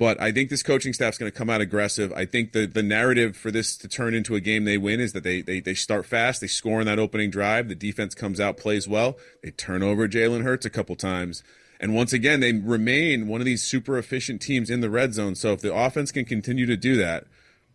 But 0.01 0.19
I 0.19 0.33
think 0.33 0.49
this 0.49 0.63
coaching 0.63 0.95
staff's 0.95 1.19
going 1.19 1.31
to 1.31 1.37
come 1.37 1.51
out 1.51 1.61
aggressive. 1.61 2.11
I 2.15 2.25
think 2.25 2.53
the, 2.53 2.65
the 2.65 2.83
narrative 2.83 3.37
for 3.37 3.51
this 3.51 3.77
to 3.77 3.87
turn 3.87 4.15
into 4.15 4.35
a 4.35 4.41
game 4.41 4.65
they 4.65 4.79
win 4.79 4.99
is 4.99 5.13
that 5.13 5.25
they, 5.25 5.43
they, 5.43 5.61
they 5.61 5.75
start 5.75 6.07
fast, 6.07 6.41
they 6.41 6.47
score 6.47 6.81
in 6.81 6.87
that 6.87 6.99
opening 6.99 7.29
drive, 7.29 7.69
the 7.69 7.75
defense 7.75 8.15
comes 8.15 8.41
out, 8.41 8.57
plays 8.57 8.89
well, 8.89 9.19
they 9.43 9.51
turn 9.51 9.83
over 9.83 10.09
Jalen 10.09 10.43
Hurts 10.43 10.65
a 10.65 10.71
couple 10.71 10.97
times. 10.97 11.43
And 11.79 11.95
once 11.95 12.15
again, 12.15 12.41
they 12.41 12.55
remain 12.55 13.29
one 13.29 13.43
of 13.43 13.45
these 13.45 13.63
super 13.63 13.99
efficient 13.99 14.41
teams 14.41 14.71
in 14.71 14.81
the 14.81 14.89
red 14.89 15.13
zone. 15.13 15.35
So 15.35 15.53
if 15.53 15.61
the 15.61 15.75
offense 15.75 16.13
can 16.13 16.25
continue 16.25 16.65
to 16.65 16.79
do 16.79 16.97
that, 16.97 17.27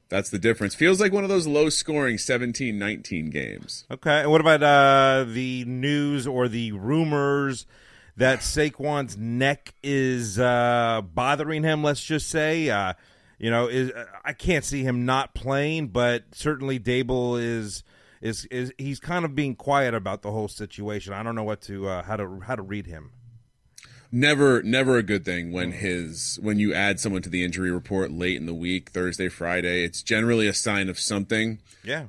that's 0.09 0.31
the 0.31 0.39
difference. 0.39 0.73
Feels 0.73 0.99
like 0.99 1.13
one 1.13 1.23
of 1.23 1.29
those 1.29 1.45
low 1.45 1.69
scoring 1.69 2.17
17 2.17 2.79
19 2.79 3.29
games. 3.29 3.85
Okay. 3.91 4.21
And 4.21 4.31
what 4.31 4.41
about 4.41 4.63
uh, 4.63 5.25
the 5.31 5.63
news 5.65 6.25
or 6.25 6.47
the 6.47 6.71
rumors? 6.71 7.67
That 8.17 8.39
Saquon's 8.39 9.17
neck 9.17 9.73
is 9.83 10.39
uh, 10.39 11.01
bothering 11.03 11.63
him. 11.63 11.83
Let's 11.83 12.03
just 12.03 12.29
say, 12.29 12.69
uh, 12.69 12.93
you 13.37 13.51
know, 13.51 13.67
is 13.67 13.91
I 14.23 14.33
can't 14.33 14.63
see 14.63 14.83
him 14.83 15.05
not 15.05 15.33
playing, 15.35 15.89
but 15.89 16.23
certainly 16.31 16.79
Daboll 16.79 17.41
is 17.41 17.83
is 18.21 18.45
is 18.45 18.73
he's 18.77 18.99
kind 18.99 19.25
of 19.25 19.35
being 19.35 19.55
quiet 19.55 19.93
about 19.93 20.21
the 20.21 20.31
whole 20.31 20.47
situation. 20.47 21.13
I 21.13 21.23
don't 21.23 21.35
know 21.35 21.43
what 21.43 21.61
to 21.63 21.87
uh, 21.87 22.03
how 22.03 22.15
to 22.15 22.39
how 22.39 22.55
to 22.55 22.61
read 22.61 22.87
him. 22.87 23.11
Never, 24.11 24.63
never 24.63 24.97
a 24.97 25.03
good 25.03 25.25
thing 25.25 25.51
when 25.51 25.73
his 25.73 26.39
when 26.41 26.57
you 26.57 26.73
add 26.73 27.01
someone 27.01 27.21
to 27.23 27.29
the 27.29 27.43
injury 27.43 27.69
report 27.69 28.11
late 28.11 28.37
in 28.37 28.45
the 28.45 28.53
week, 28.53 28.91
Thursday, 28.91 29.27
Friday. 29.27 29.83
It's 29.83 30.01
generally 30.01 30.47
a 30.47 30.53
sign 30.53 30.87
of 30.87 30.97
something. 30.99 31.59
Yeah. 31.83 32.05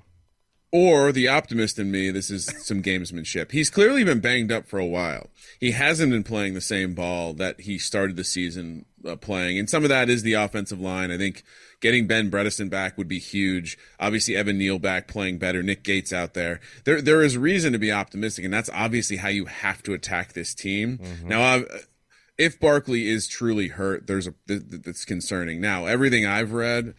Or 0.72 1.12
the 1.12 1.28
optimist 1.28 1.78
in 1.78 1.92
me, 1.92 2.10
this 2.10 2.28
is 2.28 2.52
some 2.66 2.82
gamesmanship. 2.82 3.52
He's 3.52 3.70
clearly 3.70 4.02
been 4.02 4.18
banged 4.18 4.50
up 4.50 4.66
for 4.66 4.80
a 4.80 4.86
while. 4.86 5.30
He 5.60 5.70
hasn't 5.70 6.10
been 6.10 6.24
playing 6.24 6.54
the 6.54 6.60
same 6.60 6.92
ball 6.92 7.34
that 7.34 7.60
he 7.60 7.78
started 7.78 8.16
the 8.16 8.24
season 8.24 8.84
uh, 9.06 9.14
playing, 9.14 9.58
and 9.58 9.70
some 9.70 9.84
of 9.84 9.90
that 9.90 10.10
is 10.10 10.22
the 10.22 10.32
offensive 10.32 10.80
line. 10.80 11.12
I 11.12 11.18
think 11.18 11.44
getting 11.80 12.08
Ben 12.08 12.32
Bredeson 12.32 12.68
back 12.68 12.98
would 12.98 13.06
be 13.06 13.20
huge. 13.20 13.78
Obviously, 14.00 14.36
Evan 14.36 14.58
Neal 14.58 14.80
back 14.80 15.06
playing 15.06 15.38
better. 15.38 15.62
Nick 15.62 15.84
Gates 15.84 16.12
out 16.12 16.34
there. 16.34 16.60
There, 16.84 17.00
there 17.00 17.22
is 17.22 17.38
reason 17.38 17.72
to 17.72 17.78
be 17.78 17.92
optimistic, 17.92 18.44
and 18.44 18.52
that's 18.52 18.70
obviously 18.74 19.18
how 19.18 19.28
you 19.28 19.44
have 19.44 19.84
to 19.84 19.94
attack 19.94 20.32
this 20.32 20.52
team. 20.52 20.98
Mm-hmm. 20.98 21.28
Now, 21.28 21.42
I've, 21.42 21.88
if 22.36 22.58
Barkley 22.58 23.08
is 23.08 23.28
truly 23.28 23.68
hurt, 23.68 24.08
there's 24.08 24.26
a 24.26 24.34
that's 24.48 25.04
concerning. 25.04 25.60
Now, 25.60 25.86
everything 25.86 26.26
I've 26.26 26.52
read, 26.52 26.94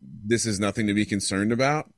this 0.00 0.46
is 0.46 0.58
nothing 0.58 0.86
to 0.86 0.94
be 0.94 1.04
concerned 1.04 1.52
about 1.52 1.91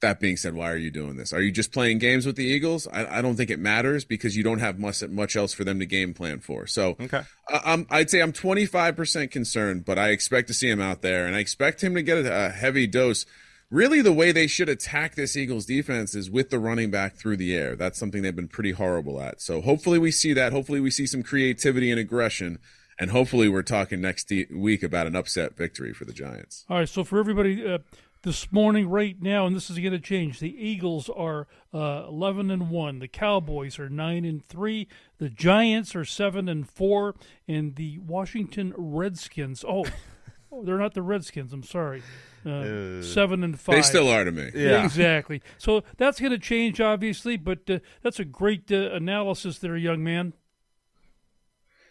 that 0.00 0.20
being 0.20 0.36
said, 0.36 0.54
why 0.54 0.70
are 0.70 0.76
you 0.76 0.90
doing 0.90 1.16
this? 1.16 1.32
Are 1.32 1.40
you 1.40 1.50
just 1.50 1.72
playing 1.72 1.98
games 1.98 2.24
with 2.24 2.36
the 2.36 2.44
Eagles? 2.44 2.86
I, 2.92 3.18
I 3.18 3.22
don't 3.22 3.36
think 3.36 3.50
it 3.50 3.58
matters 3.58 4.04
because 4.04 4.36
you 4.36 4.42
don't 4.42 4.60
have 4.60 4.78
much 4.78 5.02
much 5.08 5.36
else 5.36 5.52
for 5.52 5.64
them 5.64 5.80
to 5.80 5.86
game 5.86 6.14
plan 6.14 6.40
for. 6.40 6.66
So, 6.66 6.96
okay. 7.00 7.22
I, 7.48 7.84
I'd 7.90 8.10
say 8.10 8.20
I'm 8.20 8.32
25 8.32 8.96
percent 8.96 9.30
concerned, 9.30 9.84
but 9.84 9.98
I 9.98 10.10
expect 10.10 10.48
to 10.48 10.54
see 10.54 10.68
him 10.68 10.80
out 10.80 11.02
there, 11.02 11.26
and 11.26 11.34
I 11.34 11.40
expect 11.40 11.82
him 11.82 11.94
to 11.94 12.02
get 12.02 12.18
a, 12.18 12.46
a 12.46 12.50
heavy 12.50 12.86
dose. 12.86 13.26
Really, 13.70 14.00
the 14.00 14.14
way 14.14 14.32
they 14.32 14.46
should 14.46 14.70
attack 14.70 15.14
this 15.14 15.36
Eagles 15.36 15.66
defense 15.66 16.14
is 16.14 16.30
with 16.30 16.48
the 16.48 16.58
running 16.58 16.90
back 16.90 17.16
through 17.16 17.36
the 17.36 17.54
air. 17.54 17.76
That's 17.76 17.98
something 17.98 18.22
they've 18.22 18.34
been 18.34 18.48
pretty 18.48 18.72
horrible 18.72 19.20
at. 19.20 19.42
So, 19.42 19.60
hopefully, 19.60 19.98
we 19.98 20.10
see 20.10 20.32
that. 20.32 20.52
Hopefully, 20.52 20.80
we 20.80 20.90
see 20.90 21.06
some 21.06 21.22
creativity 21.22 21.90
and 21.90 22.00
aggression. 22.00 22.58
And 23.00 23.10
hopefully, 23.10 23.48
we're 23.48 23.62
talking 23.62 24.00
next 24.00 24.32
week 24.50 24.82
about 24.82 25.06
an 25.06 25.14
upset 25.14 25.56
victory 25.56 25.92
for 25.92 26.04
the 26.04 26.12
Giants. 26.12 26.64
All 26.68 26.78
right. 26.78 26.88
So, 26.88 27.04
for 27.04 27.20
everybody, 27.20 27.64
uh, 27.64 27.78
this 28.22 28.50
morning 28.52 28.88
right 28.88 29.20
now, 29.20 29.46
and 29.46 29.54
this 29.54 29.70
is 29.70 29.78
going 29.78 29.92
to 29.92 30.00
change. 30.00 30.40
The 30.40 30.54
Eagles 30.54 31.08
are 31.08 31.46
uh, 31.72 32.04
eleven 32.08 32.50
and 32.50 32.70
one. 32.70 32.98
The 32.98 33.08
Cowboys 33.08 33.78
are 33.78 33.88
nine 33.88 34.24
and 34.24 34.46
three. 34.46 34.88
The 35.18 35.28
Giants 35.28 35.94
are 35.94 36.04
seven 36.04 36.48
and 36.48 36.68
four, 36.68 37.14
and 37.46 37.76
the 37.76 37.98
Washington 37.98 38.74
Redskins. 38.76 39.64
Oh, 39.66 39.84
oh 40.52 40.64
they're 40.64 40.78
not 40.78 40.94
the 40.94 41.02
Redskins. 41.02 41.52
I'm 41.52 41.62
sorry. 41.62 42.02
Uh, 42.44 42.50
uh, 42.50 43.02
seven 43.02 43.44
and 43.44 43.58
five. 43.58 43.76
They 43.76 43.82
still 43.82 44.08
are 44.08 44.24
to 44.24 44.32
me. 44.32 44.50
Yeah, 44.54 44.84
exactly. 44.84 45.42
So 45.58 45.82
that's 45.96 46.20
going 46.20 46.32
to 46.32 46.38
change, 46.38 46.80
obviously, 46.80 47.36
but 47.36 47.68
uh, 47.68 47.78
that's 48.02 48.18
a 48.20 48.24
great 48.24 48.70
uh, 48.70 48.92
analysis 48.92 49.58
there, 49.58 49.76
young 49.76 50.02
man. 50.02 50.32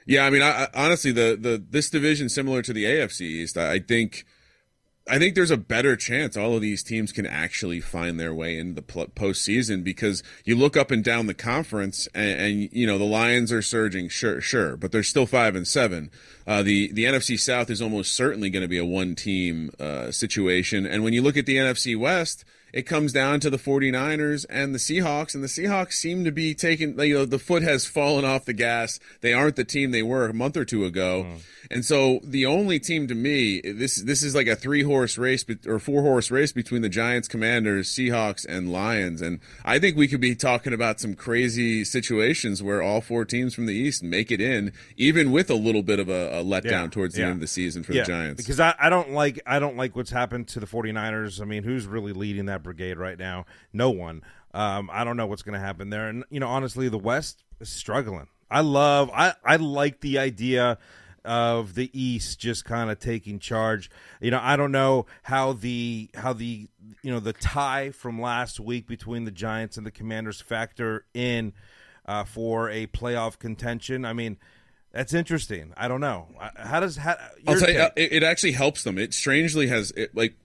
Yeah, 0.06 0.26
I 0.26 0.30
mean, 0.30 0.42
I, 0.42 0.70
honestly, 0.74 1.12
the 1.12 1.38
the 1.40 1.64
this 1.70 1.90
division 1.90 2.30
similar 2.30 2.62
to 2.62 2.74
the 2.74 2.86
AFC 2.86 3.22
East. 3.22 3.58
I, 3.58 3.74
I 3.74 3.80
think 3.80 4.26
I 5.10 5.20
think 5.20 5.36
there's 5.36 5.52
a 5.52 5.58
better 5.58 5.96
chance 5.96 6.36
all 6.36 6.56
of 6.56 6.62
these 6.62 6.84
teams 6.84 7.12
can 7.12 7.26
actually 7.26 7.80
find 7.80 8.20
their 8.20 8.34
way 8.34 8.58
in 8.58 8.76
the 8.76 8.82
postseason 8.82 9.84
because 9.84 10.22
you 10.44 10.56
look 10.56 10.76
up 10.76 10.92
and 10.92 11.04
down 11.04 11.28
the 11.28 11.34
conference 11.34 12.08
and, 12.14 12.40
and, 12.40 12.70
you 12.72 12.86
know 12.86 12.98
the 12.98 13.06
Lions 13.06 13.52
are 13.52 13.62
surging, 13.62 14.10
sure, 14.10 14.42
sure, 14.42 14.76
but 14.76 14.92
they're 14.92 15.04
still 15.04 15.26
five 15.26 15.56
and 15.56 15.68
seven. 15.68 16.12
Uh, 16.46 16.64
the 16.64 16.92
the 16.92 17.06
NFC 17.06 17.40
South 17.40 17.70
is 17.70 17.82
almost 17.82 18.16
certainly 18.16 18.50
going 18.50 18.62
to 18.62 18.68
be 18.68 18.78
a 18.78 18.86
one 18.86 19.16
team 19.16 19.72
uh, 19.80 20.12
situation, 20.12 20.86
and 20.86 21.04
when 21.04 21.14
you 21.14 21.22
look 21.22 21.38
at 21.38 21.46
the 21.46 21.58
NFC 21.58 21.98
West, 21.98 22.44
it 22.74 22.84
comes 22.84 23.14
down 23.14 23.40
to 23.42 23.50
the 23.50 23.58
49ers 23.58 24.46
and 24.50 24.74
the 24.74 24.80
Seahawks, 24.80 25.34
and 25.34 25.44
the 25.44 25.48
Seahawks 25.48 25.94
seem 25.94 26.24
to 26.26 26.32
be 26.32 26.54
taking, 26.54 27.00
you 27.00 27.16
know, 27.16 27.26
the 27.26 27.40
foot 27.40 27.64
has 27.64 27.86
fallen 27.86 28.26
off 28.26 28.46
the 28.46 28.54
gas. 28.54 29.00
They 29.22 29.34
aren't 29.34 29.56
the 29.56 29.64
team 29.64 29.92
they 29.92 30.04
were 30.04 30.28
a 30.28 30.34
month 30.34 30.58
or 30.58 30.66
two 30.66 30.86
ago. 30.86 31.26
Mm. 31.28 31.42
And 31.70 31.86
so 31.86 32.20
the 32.24 32.46
only 32.46 32.80
team 32.80 33.08
to 33.08 33.16
me, 33.16 33.62
this 33.62 33.98
this 33.98 34.24
is 34.24 34.36
like 34.36 34.48
a 34.48 34.56
three 34.56 34.84
horse 34.84 35.18
race 35.18 35.44
or 35.66 35.80
four 35.80 36.02
horse 36.02 36.32
race 36.32 36.52
between 36.52 36.82
the 36.82 36.90
Giants, 36.90 37.28
Commanders, 37.28 37.90
Seahawks, 37.90 38.46
and 38.48 38.72
Lions. 38.72 39.22
And 39.22 39.40
I 39.66 39.80
think 39.80 39.98
we 39.98 40.08
could 40.08 40.22
be 40.22 40.36
talking 40.36 40.74
about 40.74 41.00
some 41.00 41.14
crazy 41.14 41.84
situations 41.84 42.64
where 42.64 42.82
all 42.82 43.02
four 43.02 43.26
teams 43.26 43.54
from 43.54 43.66
the 43.66 43.74
East 43.74 44.04
make 44.04 44.32
it 44.32 44.42
in, 44.42 44.72
even 44.96 45.32
with 45.32 45.50
a 45.50 45.56
little 45.56 45.84
bit 45.84 46.00
of 46.00 46.10
a, 46.10 46.40
a 46.40 46.44
letdown 46.44 46.72
yeah. 46.72 46.88
towards 46.88 47.16
the 47.16 47.22
yeah. 47.22 47.28
end 47.28 47.36
of 47.36 47.42
the 47.42 47.48
season 47.48 47.84
for 47.84 47.94
yeah. 47.94 48.04
the 48.04 48.08
Giants. 48.08 48.42
Because 48.42 48.60
I, 48.60 48.76
I 48.80 48.90
don't 48.90 49.12
like 49.12 49.40
I 49.46 49.60
don't 49.60 49.78
like 49.78 49.96
what's 49.96 50.12
happened 50.12 50.48
to 50.50 50.60
the 50.60 50.68
49ers. 50.68 51.42
I 51.42 51.46
mean, 51.46 51.64
who's 51.64 51.86
really 51.86 52.14
leading 52.14 52.46
that 52.46 52.57
brigade 52.60 52.98
right 52.98 53.18
now? 53.18 53.46
No 53.74 53.90
one. 53.90 54.24
Um, 54.54 54.90
I 54.92 55.04
don't 55.04 55.18
know 55.18 55.28
what's 55.28 55.44
going 55.44 55.54
to 55.54 55.66
happen 55.66 55.90
there. 55.90 56.08
And 56.08 56.24
you 56.30 56.40
know, 56.40 56.48
honestly, 56.48 56.90
the 56.90 56.98
West 56.98 57.44
is 57.60 57.70
struggling. 57.70 58.28
I 58.50 58.62
love 58.62 59.12
I 59.14 59.34
I 59.44 59.58
like 59.58 60.00
the 60.02 60.20
idea 60.20 60.78
of 61.26 61.76
the 61.76 61.92
East 61.94 62.40
just 62.40 62.64
kind 62.64 62.90
of 62.90 63.00
taking 63.00 63.38
charge. 63.40 63.92
You 64.22 64.32
know, 64.32 64.40
I 64.42 64.56
don't 64.56 64.72
know 64.72 65.06
how 65.24 65.54
the 65.54 66.10
how 66.16 66.34
the 66.34 66.68
you 67.02 67.12
know 67.12 67.20
the 67.20 67.34
tie 67.34 67.92
from 67.92 68.22
last 68.22 68.60
week 68.60 68.88
between 68.88 69.26
the 69.26 69.32
Giants 69.32 69.78
and 69.78 69.86
the 69.86 69.92
Commanders 69.92 70.42
factor 70.42 71.06
in 71.14 71.54
uh, 72.06 72.24
for 72.24 72.70
a 72.70 72.88
playoff 72.88 73.38
contention. 73.38 74.06
I 74.06 74.14
mean, 74.14 74.38
that's 74.94 75.14
interesting. 75.14 75.74
I 75.76 75.90
don't 75.90 76.02
know. 76.02 76.28
How 76.56 76.80
does 76.80 76.96
how, 76.96 77.18
I'll 77.46 77.60
tell 77.60 77.70
you, 77.70 77.82
it, 77.98 78.14
it, 78.14 78.24
actually 78.24 78.54
helps 78.54 78.84
them. 78.84 78.98
It 78.98 79.14
strangely 79.14 79.68
has 79.68 79.92
it 79.92 80.16
like 80.16 80.36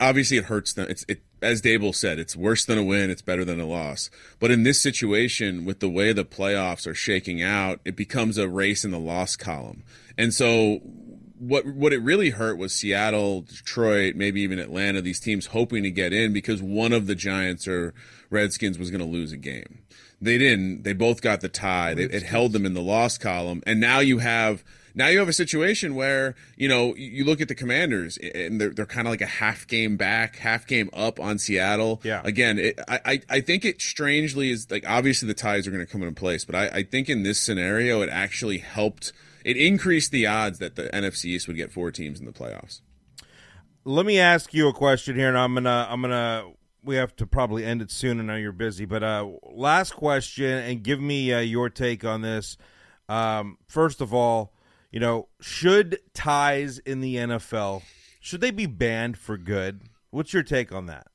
obviously 0.00 0.36
it 0.36 0.44
hurts 0.44 0.72
them. 0.72 0.86
It's 0.88 1.04
it 1.08 1.22
as 1.42 1.60
Daboll 1.60 1.94
said, 1.94 2.18
it's 2.18 2.34
worse 2.34 2.64
than 2.64 2.78
a 2.78 2.82
win, 2.82 3.10
it's 3.10 3.22
better 3.22 3.44
than 3.44 3.60
a 3.60 3.66
loss. 3.66 4.10
But 4.38 4.50
in 4.50 4.62
this 4.62 4.80
situation, 4.80 5.64
with 5.64 5.80
the 5.80 5.88
way 5.88 6.12
the 6.12 6.24
playoffs 6.24 6.86
are 6.86 6.94
shaking 6.94 7.42
out, 7.42 7.80
it 7.84 7.94
becomes 7.94 8.38
a 8.38 8.48
race 8.48 8.84
in 8.84 8.90
the 8.90 8.98
loss 8.98 9.36
column. 9.36 9.84
And 10.16 10.32
so 10.32 10.80
what 11.38 11.66
what 11.66 11.92
it 11.92 11.98
really 11.98 12.30
hurt 12.30 12.58
was 12.58 12.72
Seattle, 12.72 13.42
Detroit, 13.42 14.16
maybe 14.16 14.40
even 14.40 14.58
Atlanta, 14.58 15.02
these 15.02 15.20
teams 15.20 15.46
hoping 15.46 15.82
to 15.82 15.90
get 15.90 16.12
in 16.12 16.32
because 16.32 16.62
one 16.62 16.92
of 16.92 17.06
the 17.06 17.14
Giants 17.14 17.68
or 17.68 17.94
Redskins 18.30 18.78
was 18.78 18.90
going 18.90 19.00
to 19.00 19.06
lose 19.06 19.32
a 19.32 19.36
game. 19.36 19.80
They 20.20 20.38
didn't. 20.38 20.82
They 20.82 20.94
both 20.94 21.20
got 21.20 21.42
the 21.42 21.48
tie. 21.48 21.92
It 21.92 22.22
held 22.22 22.52
them 22.52 22.64
in 22.64 22.72
the 22.72 22.80
loss 22.80 23.18
column. 23.18 23.62
And 23.66 23.80
now 23.80 23.98
you 23.98 24.18
have 24.18 24.64
now 24.96 25.08
you 25.08 25.18
have 25.18 25.28
a 25.28 25.32
situation 25.32 25.94
where 25.94 26.34
you 26.56 26.68
know 26.68 26.96
you 26.96 27.24
look 27.24 27.40
at 27.42 27.48
the 27.48 27.54
Commanders 27.54 28.16
and 28.16 28.60
they're 28.60 28.70
they're 28.70 28.86
kind 28.86 29.06
of 29.06 29.12
like 29.12 29.20
a 29.20 29.26
half 29.26 29.66
game 29.66 29.96
back, 29.96 30.36
half 30.36 30.66
game 30.66 30.88
up 30.92 31.20
on 31.20 31.38
Seattle. 31.38 32.00
Yeah. 32.02 32.22
Again, 32.24 32.58
it, 32.58 32.80
I 32.88 33.20
I 33.28 33.40
think 33.40 33.64
it 33.64 33.80
strangely 33.80 34.50
is 34.50 34.68
like 34.70 34.88
obviously 34.88 35.28
the 35.28 35.34
ties 35.34 35.68
are 35.68 35.70
going 35.70 35.84
to 35.84 35.90
come 35.90 36.02
into 36.02 36.18
place, 36.18 36.44
but 36.44 36.54
I, 36.54 36.68
I 36.68 36.82
think 36.82 37.08
in 37.10 37.22
this 37.22 37.38
scenario 37.38 38.00
it 38.00 38.08
actually 38.10 38.58
helped. 38.58 39.12
It 39.44 39.56
increased 39.56 40.10
the 40.10 40.26
odds 40.26 40.58
that 40.58 40.74
the 40.74 40.84
NFC 40.88 41.26
East 41.26 41.46
would 41.46 41.56
get 41.56 41.70
four 41.70 41.92
teams 41.92 42.18
in 42.18 42.26
the 42.26 42.32
playoffs. 42.32 42.80
Let 43.84 44.04
me 44.04 44.18
ask 44.18 44.52
you 44.52 44.66
a 44.66 44.72
question 44.72 45.14
here, 45.14 45.28
and 45.28 45.38
I'm 45.38 45.54
gonna 45.54 45.86
I'm 45.88 46.00
gonna 46.00 46.50
we 46.82 46.96
have 46.96 47.14
to 47.16 47.26
probably 47.26 47.66
end 47.66 47.82
it 47.82 47.90
soon. 47.90 48.18
I 48.18 48.22
know 48.22 48.36
you're 48.36 48.50
busy, 48.50 48.86
but 48.86 49.02
uh, 49.02 49.28
last 49.42 49.92
question, 49.92 50.46
and 50.46 50.82
give 50.82 51.00
me 51.00 51.34
uh, 51.34 51.40
your 51.40 51.68
take 51.68 52.02
on 52.02 52.22
this. 52.22 52.56
Um, 53.08 53.58
first 53.68 54.00
of 54.00 54.14
all, 54.14 54.52
you 54.96 55.00
know, 55.00 55.28
should 55.42 55.98
ties 56.14 56.78
in 56.78 57.02
the 57.02 57.16
NFL 57.16 57.82
should 58.18 58.40
they 58.40 58.50
be 58.50 58.64
banned 58.64 59.18
for 59.18 59.36
good? 59.36 59.82
What's 60.08 60.32
your 60.32 60.42
take 60.42 60.72
on 60.72 60.86
that? 60.86 61.08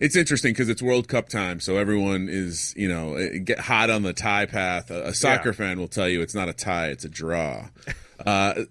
It's 0.00 0.16
interesting 0.16 0.54
because 0.54 0.68
it's 0.68 0.82
World 0.82 1.06
Cup 1.06 1.28
time, 1.28 1.60
so 1.60 1.76
everyone 1.76 2.26
is 2.28 2.74
you 2.76 2.88
know 2.88 3.14
eh, 3.14 3.38
get 3.38 3.60
hot 3.60 3.90
on 3.90 4.02
the 4.02 4.12
tie 4.12 4.46
path. 4.46 4.90
A, 4.90 5.04
a 5.04 5.14
soccer 5.14 5.50
yeah. 5.50 5.54
fan 5.54 5.78
will 5.78 5.86
tell 5.86 6.08
you 6.08 6.20
it's 6.20 6.34
not 6.34 6.48
a 6.48 6.52
tie; 6.52 6.88
it's 6.88 7.04
a 7.04 7.08
draw. 7.08 7.68
Uh, 8.26 8.64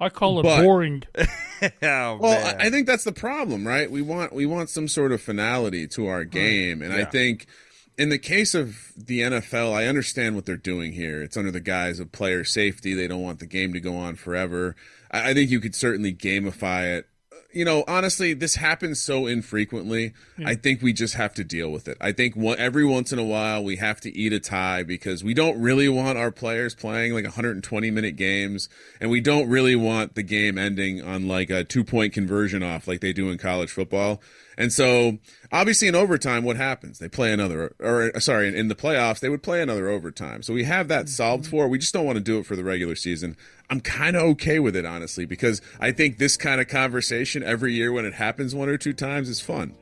I 0.00 0.08
call 0.08 0.40
it 0.40 0.44
but, 0.44 0.62
boring. 0.62 1.02
oh, 1.18 1.68
well, 1.82 2.20
man. 2.22 2.56
I 2.58 2.70
think 2.70 2.86
that's 2.86 3.04
the 3.04 3.12
problem, 3.12 3.66
right? 3.66 3.90
We 3.90 4.00
want 4.00 4.32
we 4.32 4.46
want 4.46 4.70
some 4.70 4.88
sort 4.88 5.12
of 5.12 5.20
finality 5.20 5.86
to 5.88 6.06
our 6.06 6.24
game, 6.24 6.80
and 6.80 6.94
yeah. 6.94 7.00
I 7.00 7.04
think 7.04 7.46
in 7.96 8.08
the 8.08 8.18
case 8.18 8.54
of 8.54 8.92
the 8.96 9.20
NFL, 9.20 9.72
I 9.72 9.86
understand 9.86 10.34
what 10.34 10.46
they're 10.46 10.56
doing 10.56 10.92
here. 10.92 11.22
It's 11.22 11.36
under 11.36 11.50
the 11.50 11.60
guise 11.60 12.00
of 12.00 12.12
player 12.12 12.44
safety. 12.44 12.94
They 12.94 13.06
don't 13.06 13.22
want 13.22 13.38
the 13.38 13.46
game 13.46 13.72
to 13.72 13.80
go 13.80 13.96
on 13.96 14.16
forever. 14.16 14.76
I, 15.10 15.30
I 15.30 15.34
think 15.34 15.50
you 15.50 15.60
could 15.60 15.74
certainly 15.74 16.12
gamify 16.12 16.96
it 16.96 17.08
you 17.54 17.64
know, 17.64 17.84
honestly, 17.86 18.34
this 18.34 18.56
happens 18.56 19.00
so 19.00 19.26
infrequently. 19.26 20.12
Yeah. 20.36 20.48
I 20.48 20.54
think 20.56 20.82
we 20.82 20.92
just 20.92 21.14
have 21.14 21.34
to 21.34 21.44
deal 21.44 21.70
with 21.70 21.86
it. 21.86 21.96
I 22.00 22.12
think 22.12 22.34
one, 22.34 22.58
every 22.58 22.84
once 22.84 23.12
in 23.12 23.18
a 23.18 23.24
while 23.24 23.62
we 23.62 23.76
have 23.76 24.00
to 24.02 24.14
eat 24.14 24.32
a 24.32 24.40
tie 24.40 24.82
because 24.82 25.22
we 25.22 25.34
don't 25.34 25.60
really 25.60 25.88
want 25.88 26.18
our 26.18 26.32
players 26.32 26.74
playing 26.74 27.14
like 27.14 27.24
120 27.24 27.90
minute 27.90 28.16
games, 28.16 28.68
and 29.00 29.08
we 29.08 29.20
don't 29.20 29.48
really 29.48 29.76
want 29.76 30.16
the 30.16 30.22
game 30.22 30.58
ending 30.58 31.00
on 31.00 31.28
like 31.28 31.48
a 31.48 31.62
two 31.64 31.84
point 31.84 32.12
conversion 32.12 32.62
off 32.62 32.88
like 32.88 33.00
they 33.00 33.12
do 33.12 33.30
in 33.30 33.38
college 33.38 33.70
football. 33.70 34.20
And 34.56 34.72
so, 34.72 35.18
obviously, 35.52 35.88
in 35.88 35.94
overtime, 35.94 36.44
what 36.44 36.56
happens? 36.56 36.98
They 36.98 37.08
play 37.08 37.32
another, 37.32 37.74
or 37.80 38.18
sorry, 38.20 38.56
in 38.56 38.68
the 38.68 38.74
playoffs, 38.74 39.20
they 39.20 39.28
would 39.28 39.42
play 39.42 39.60
another 39.62 39.88
overtime. 39.88 40.42
So 40.42 40.54
we 40.54 40.64
have 40.64 40.88
that 40.88 41.08
solved 41.08 41.46
for. 41.46 41.68
We 41.68 41.78
just 41.78 41.92
don't 41.92 42.06
want 42.06 42.16
to 42.16 42.24
do 42.24 42.38
it 42.38 42.46
for 42.46 42.56
the 42.56 42.64
regular 42.64 42.94
season. 42.94 43.36
I'm 43.70 43.80
kind 43.80 44.16
of 44.16 44.22
okay 44.22 44.58
with 44.60 44.76
it, 44.76 44.84
honestly, 44.84 45.24
because 45.24 45.60
I 45.80 45.92
think 45.92 46.18
this 46.18 46.36
kind 46.36 46.60
of 46.60 46.68
conversation 46.68 47.42
every 47.42 47.74
year 47.74 47.92
when 47.92 48.04
it 48.04 48.14
happens 48.14 48.54
one 48.54 48.68
or 48.68 48.76
two 48.76 48.92
times 48.92 49.28
is 49.28 49.40
fun. 49.40 49.74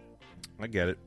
I 0.60 0.68
get 0.68 0.88
it. 0.88 0.98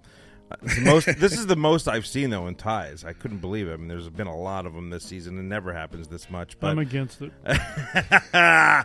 Uh, 0.51 0.55
most, 0.81 1.05
this 1.17 1.33
is 1.33 1.47
the 1.47 1.55
most 1.55 1.87
I've 1.87 2.05
seen 2.05 2.29
though 2.29 2.47
in 2.47 2.55
ties. 2.55 3.03
I 3.03 3.13
couldn't 3.13 3.39
believe 3.39 3.67
it. 3.67 3.73
I 3.73 3.77
mean, 3.77 3.87
there's 3.87 4.09
been 4.09 4.27
a 4.27 4.37
lot 4.37 4.65
of 4.65 4.73
them 4.73 4.89
this 4.89 5.03
season. 5.03 5.39
It 5.39 5.43
never 5.43 5.73
happens 5.73 6.07
this 6.07 6.29
much. 6.29 6.59
But 6.59 6.71
I'm 6.71 6.79
against 6.79 7.21
it. 7.21 7.31
uh, 8.33 8.83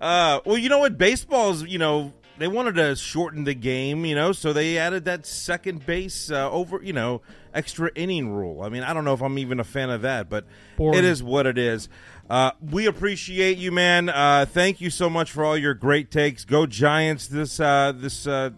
well, 0.00 0.58
you 0.58 0.68
know 0.68 0.80
what? 0.80 0.98
Baseball's 0.98 1.62
you 1.62 1.78
know 1.78 2.12
they 2.38 2.48
wanted 2.48 2.76
to 2.76 2.96
shorten 2.96 3.44
the 3.44 3.54
game, 3.54 4.04
you 4.04 4.14
know, 4.14 4.32
so 4.32 4.52
they 4.52 4.78
added 4.78 5.04
that 5.06 5.26
second 5.26 5.84
base 5.84 6.30
uh, 6.30 6.50
over, 6.50 6.80
you 6.82 6.92
know, 6.92 7.22
extra 7.52 7.90
inning 7.94 8.30
rule. 8.30 8.62
I 8.62 8.68
mean, 8.68 8.82
I 8.82 8.92
don't 8.92 9.04
know 9.04 9.14
if 9.14 9.20
I'm 9.20 9.38
even 9.38 9.60
a 9.60 9.64
fan 9.64 9.90
of 9.90 10.02
that, 10.02 10.28
but 10.28 10.46
Boring. 10.76 10.98
it 10.98 11.04
is 11.04 11.22
what 11.22 11.46
it 11.46 11.58
is. 11.58 11.88
Uh, 12.30 12.52
we 12.60 12.86
appreciate 12.86 13.58
you, 13.58 13.72
man. 13.72 14.08
Uh, 14.08 14.46
thank 14.48 14.80
you 14.80 14.90
so 14.90 15.08
much 15.08 15.30
for 15.30 15.44
all 15.44 15.56
your 15.56 15.74
great 15.74 16.10
takes. 16.10 16.44
Go 16.44 16.66
Giants 16.66 17.26
this 17.26 17.58
uh, 17.58 17.92
this 17.94 18.26
uh, 18.26 18.50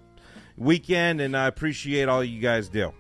weekend, 0.57 1.21
and 1.21 1.37
I 1.37 1.47
appreciate 1.47 2.09
all 2.09 2.23
you 2.25 2.41
guys 2.41 2.69
do. 2.69 2.93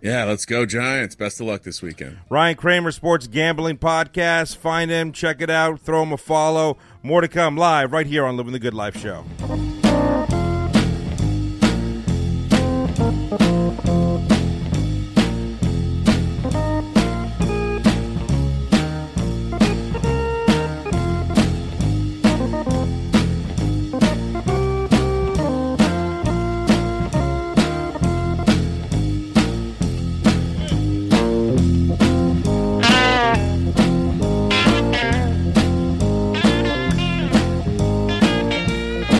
Yeah, 0.00 0.24
let's 0.24 0.44
go 0.44 0.66
Giants. 0.66 1.14
Best 1.14 1.40
of 1.40 1.46
luck 1.46 1.62
this 1.62 1.80
weekend. 1.80 2.18
Ryan 2.28 2.56
Kramer 2.56 2.90
Sports 2.90 3.28
Gambling 3.28 3.78
Podcast. 3.78 4.56
Find 4.56 4.90
him, 4.90 5.12
check 5.12 5.40
it 5.40 5.50
out, 5.50 5.78
throw 5.78 6.02
him 6.02 6.12
a 6.12 6.16
follow. 6.16 6.76
More 7.04 7.20
to 7.20 7.28
come 7.28 7.56
live 7.56 7.92
right 7.92 8.06
here 8.06 8.24
on 8.24 8.36
Living 8.36 8.52
the 8.52 8.58
Good 8.58 8.74
Life 8.74 8.96
Show. 8.96 9.24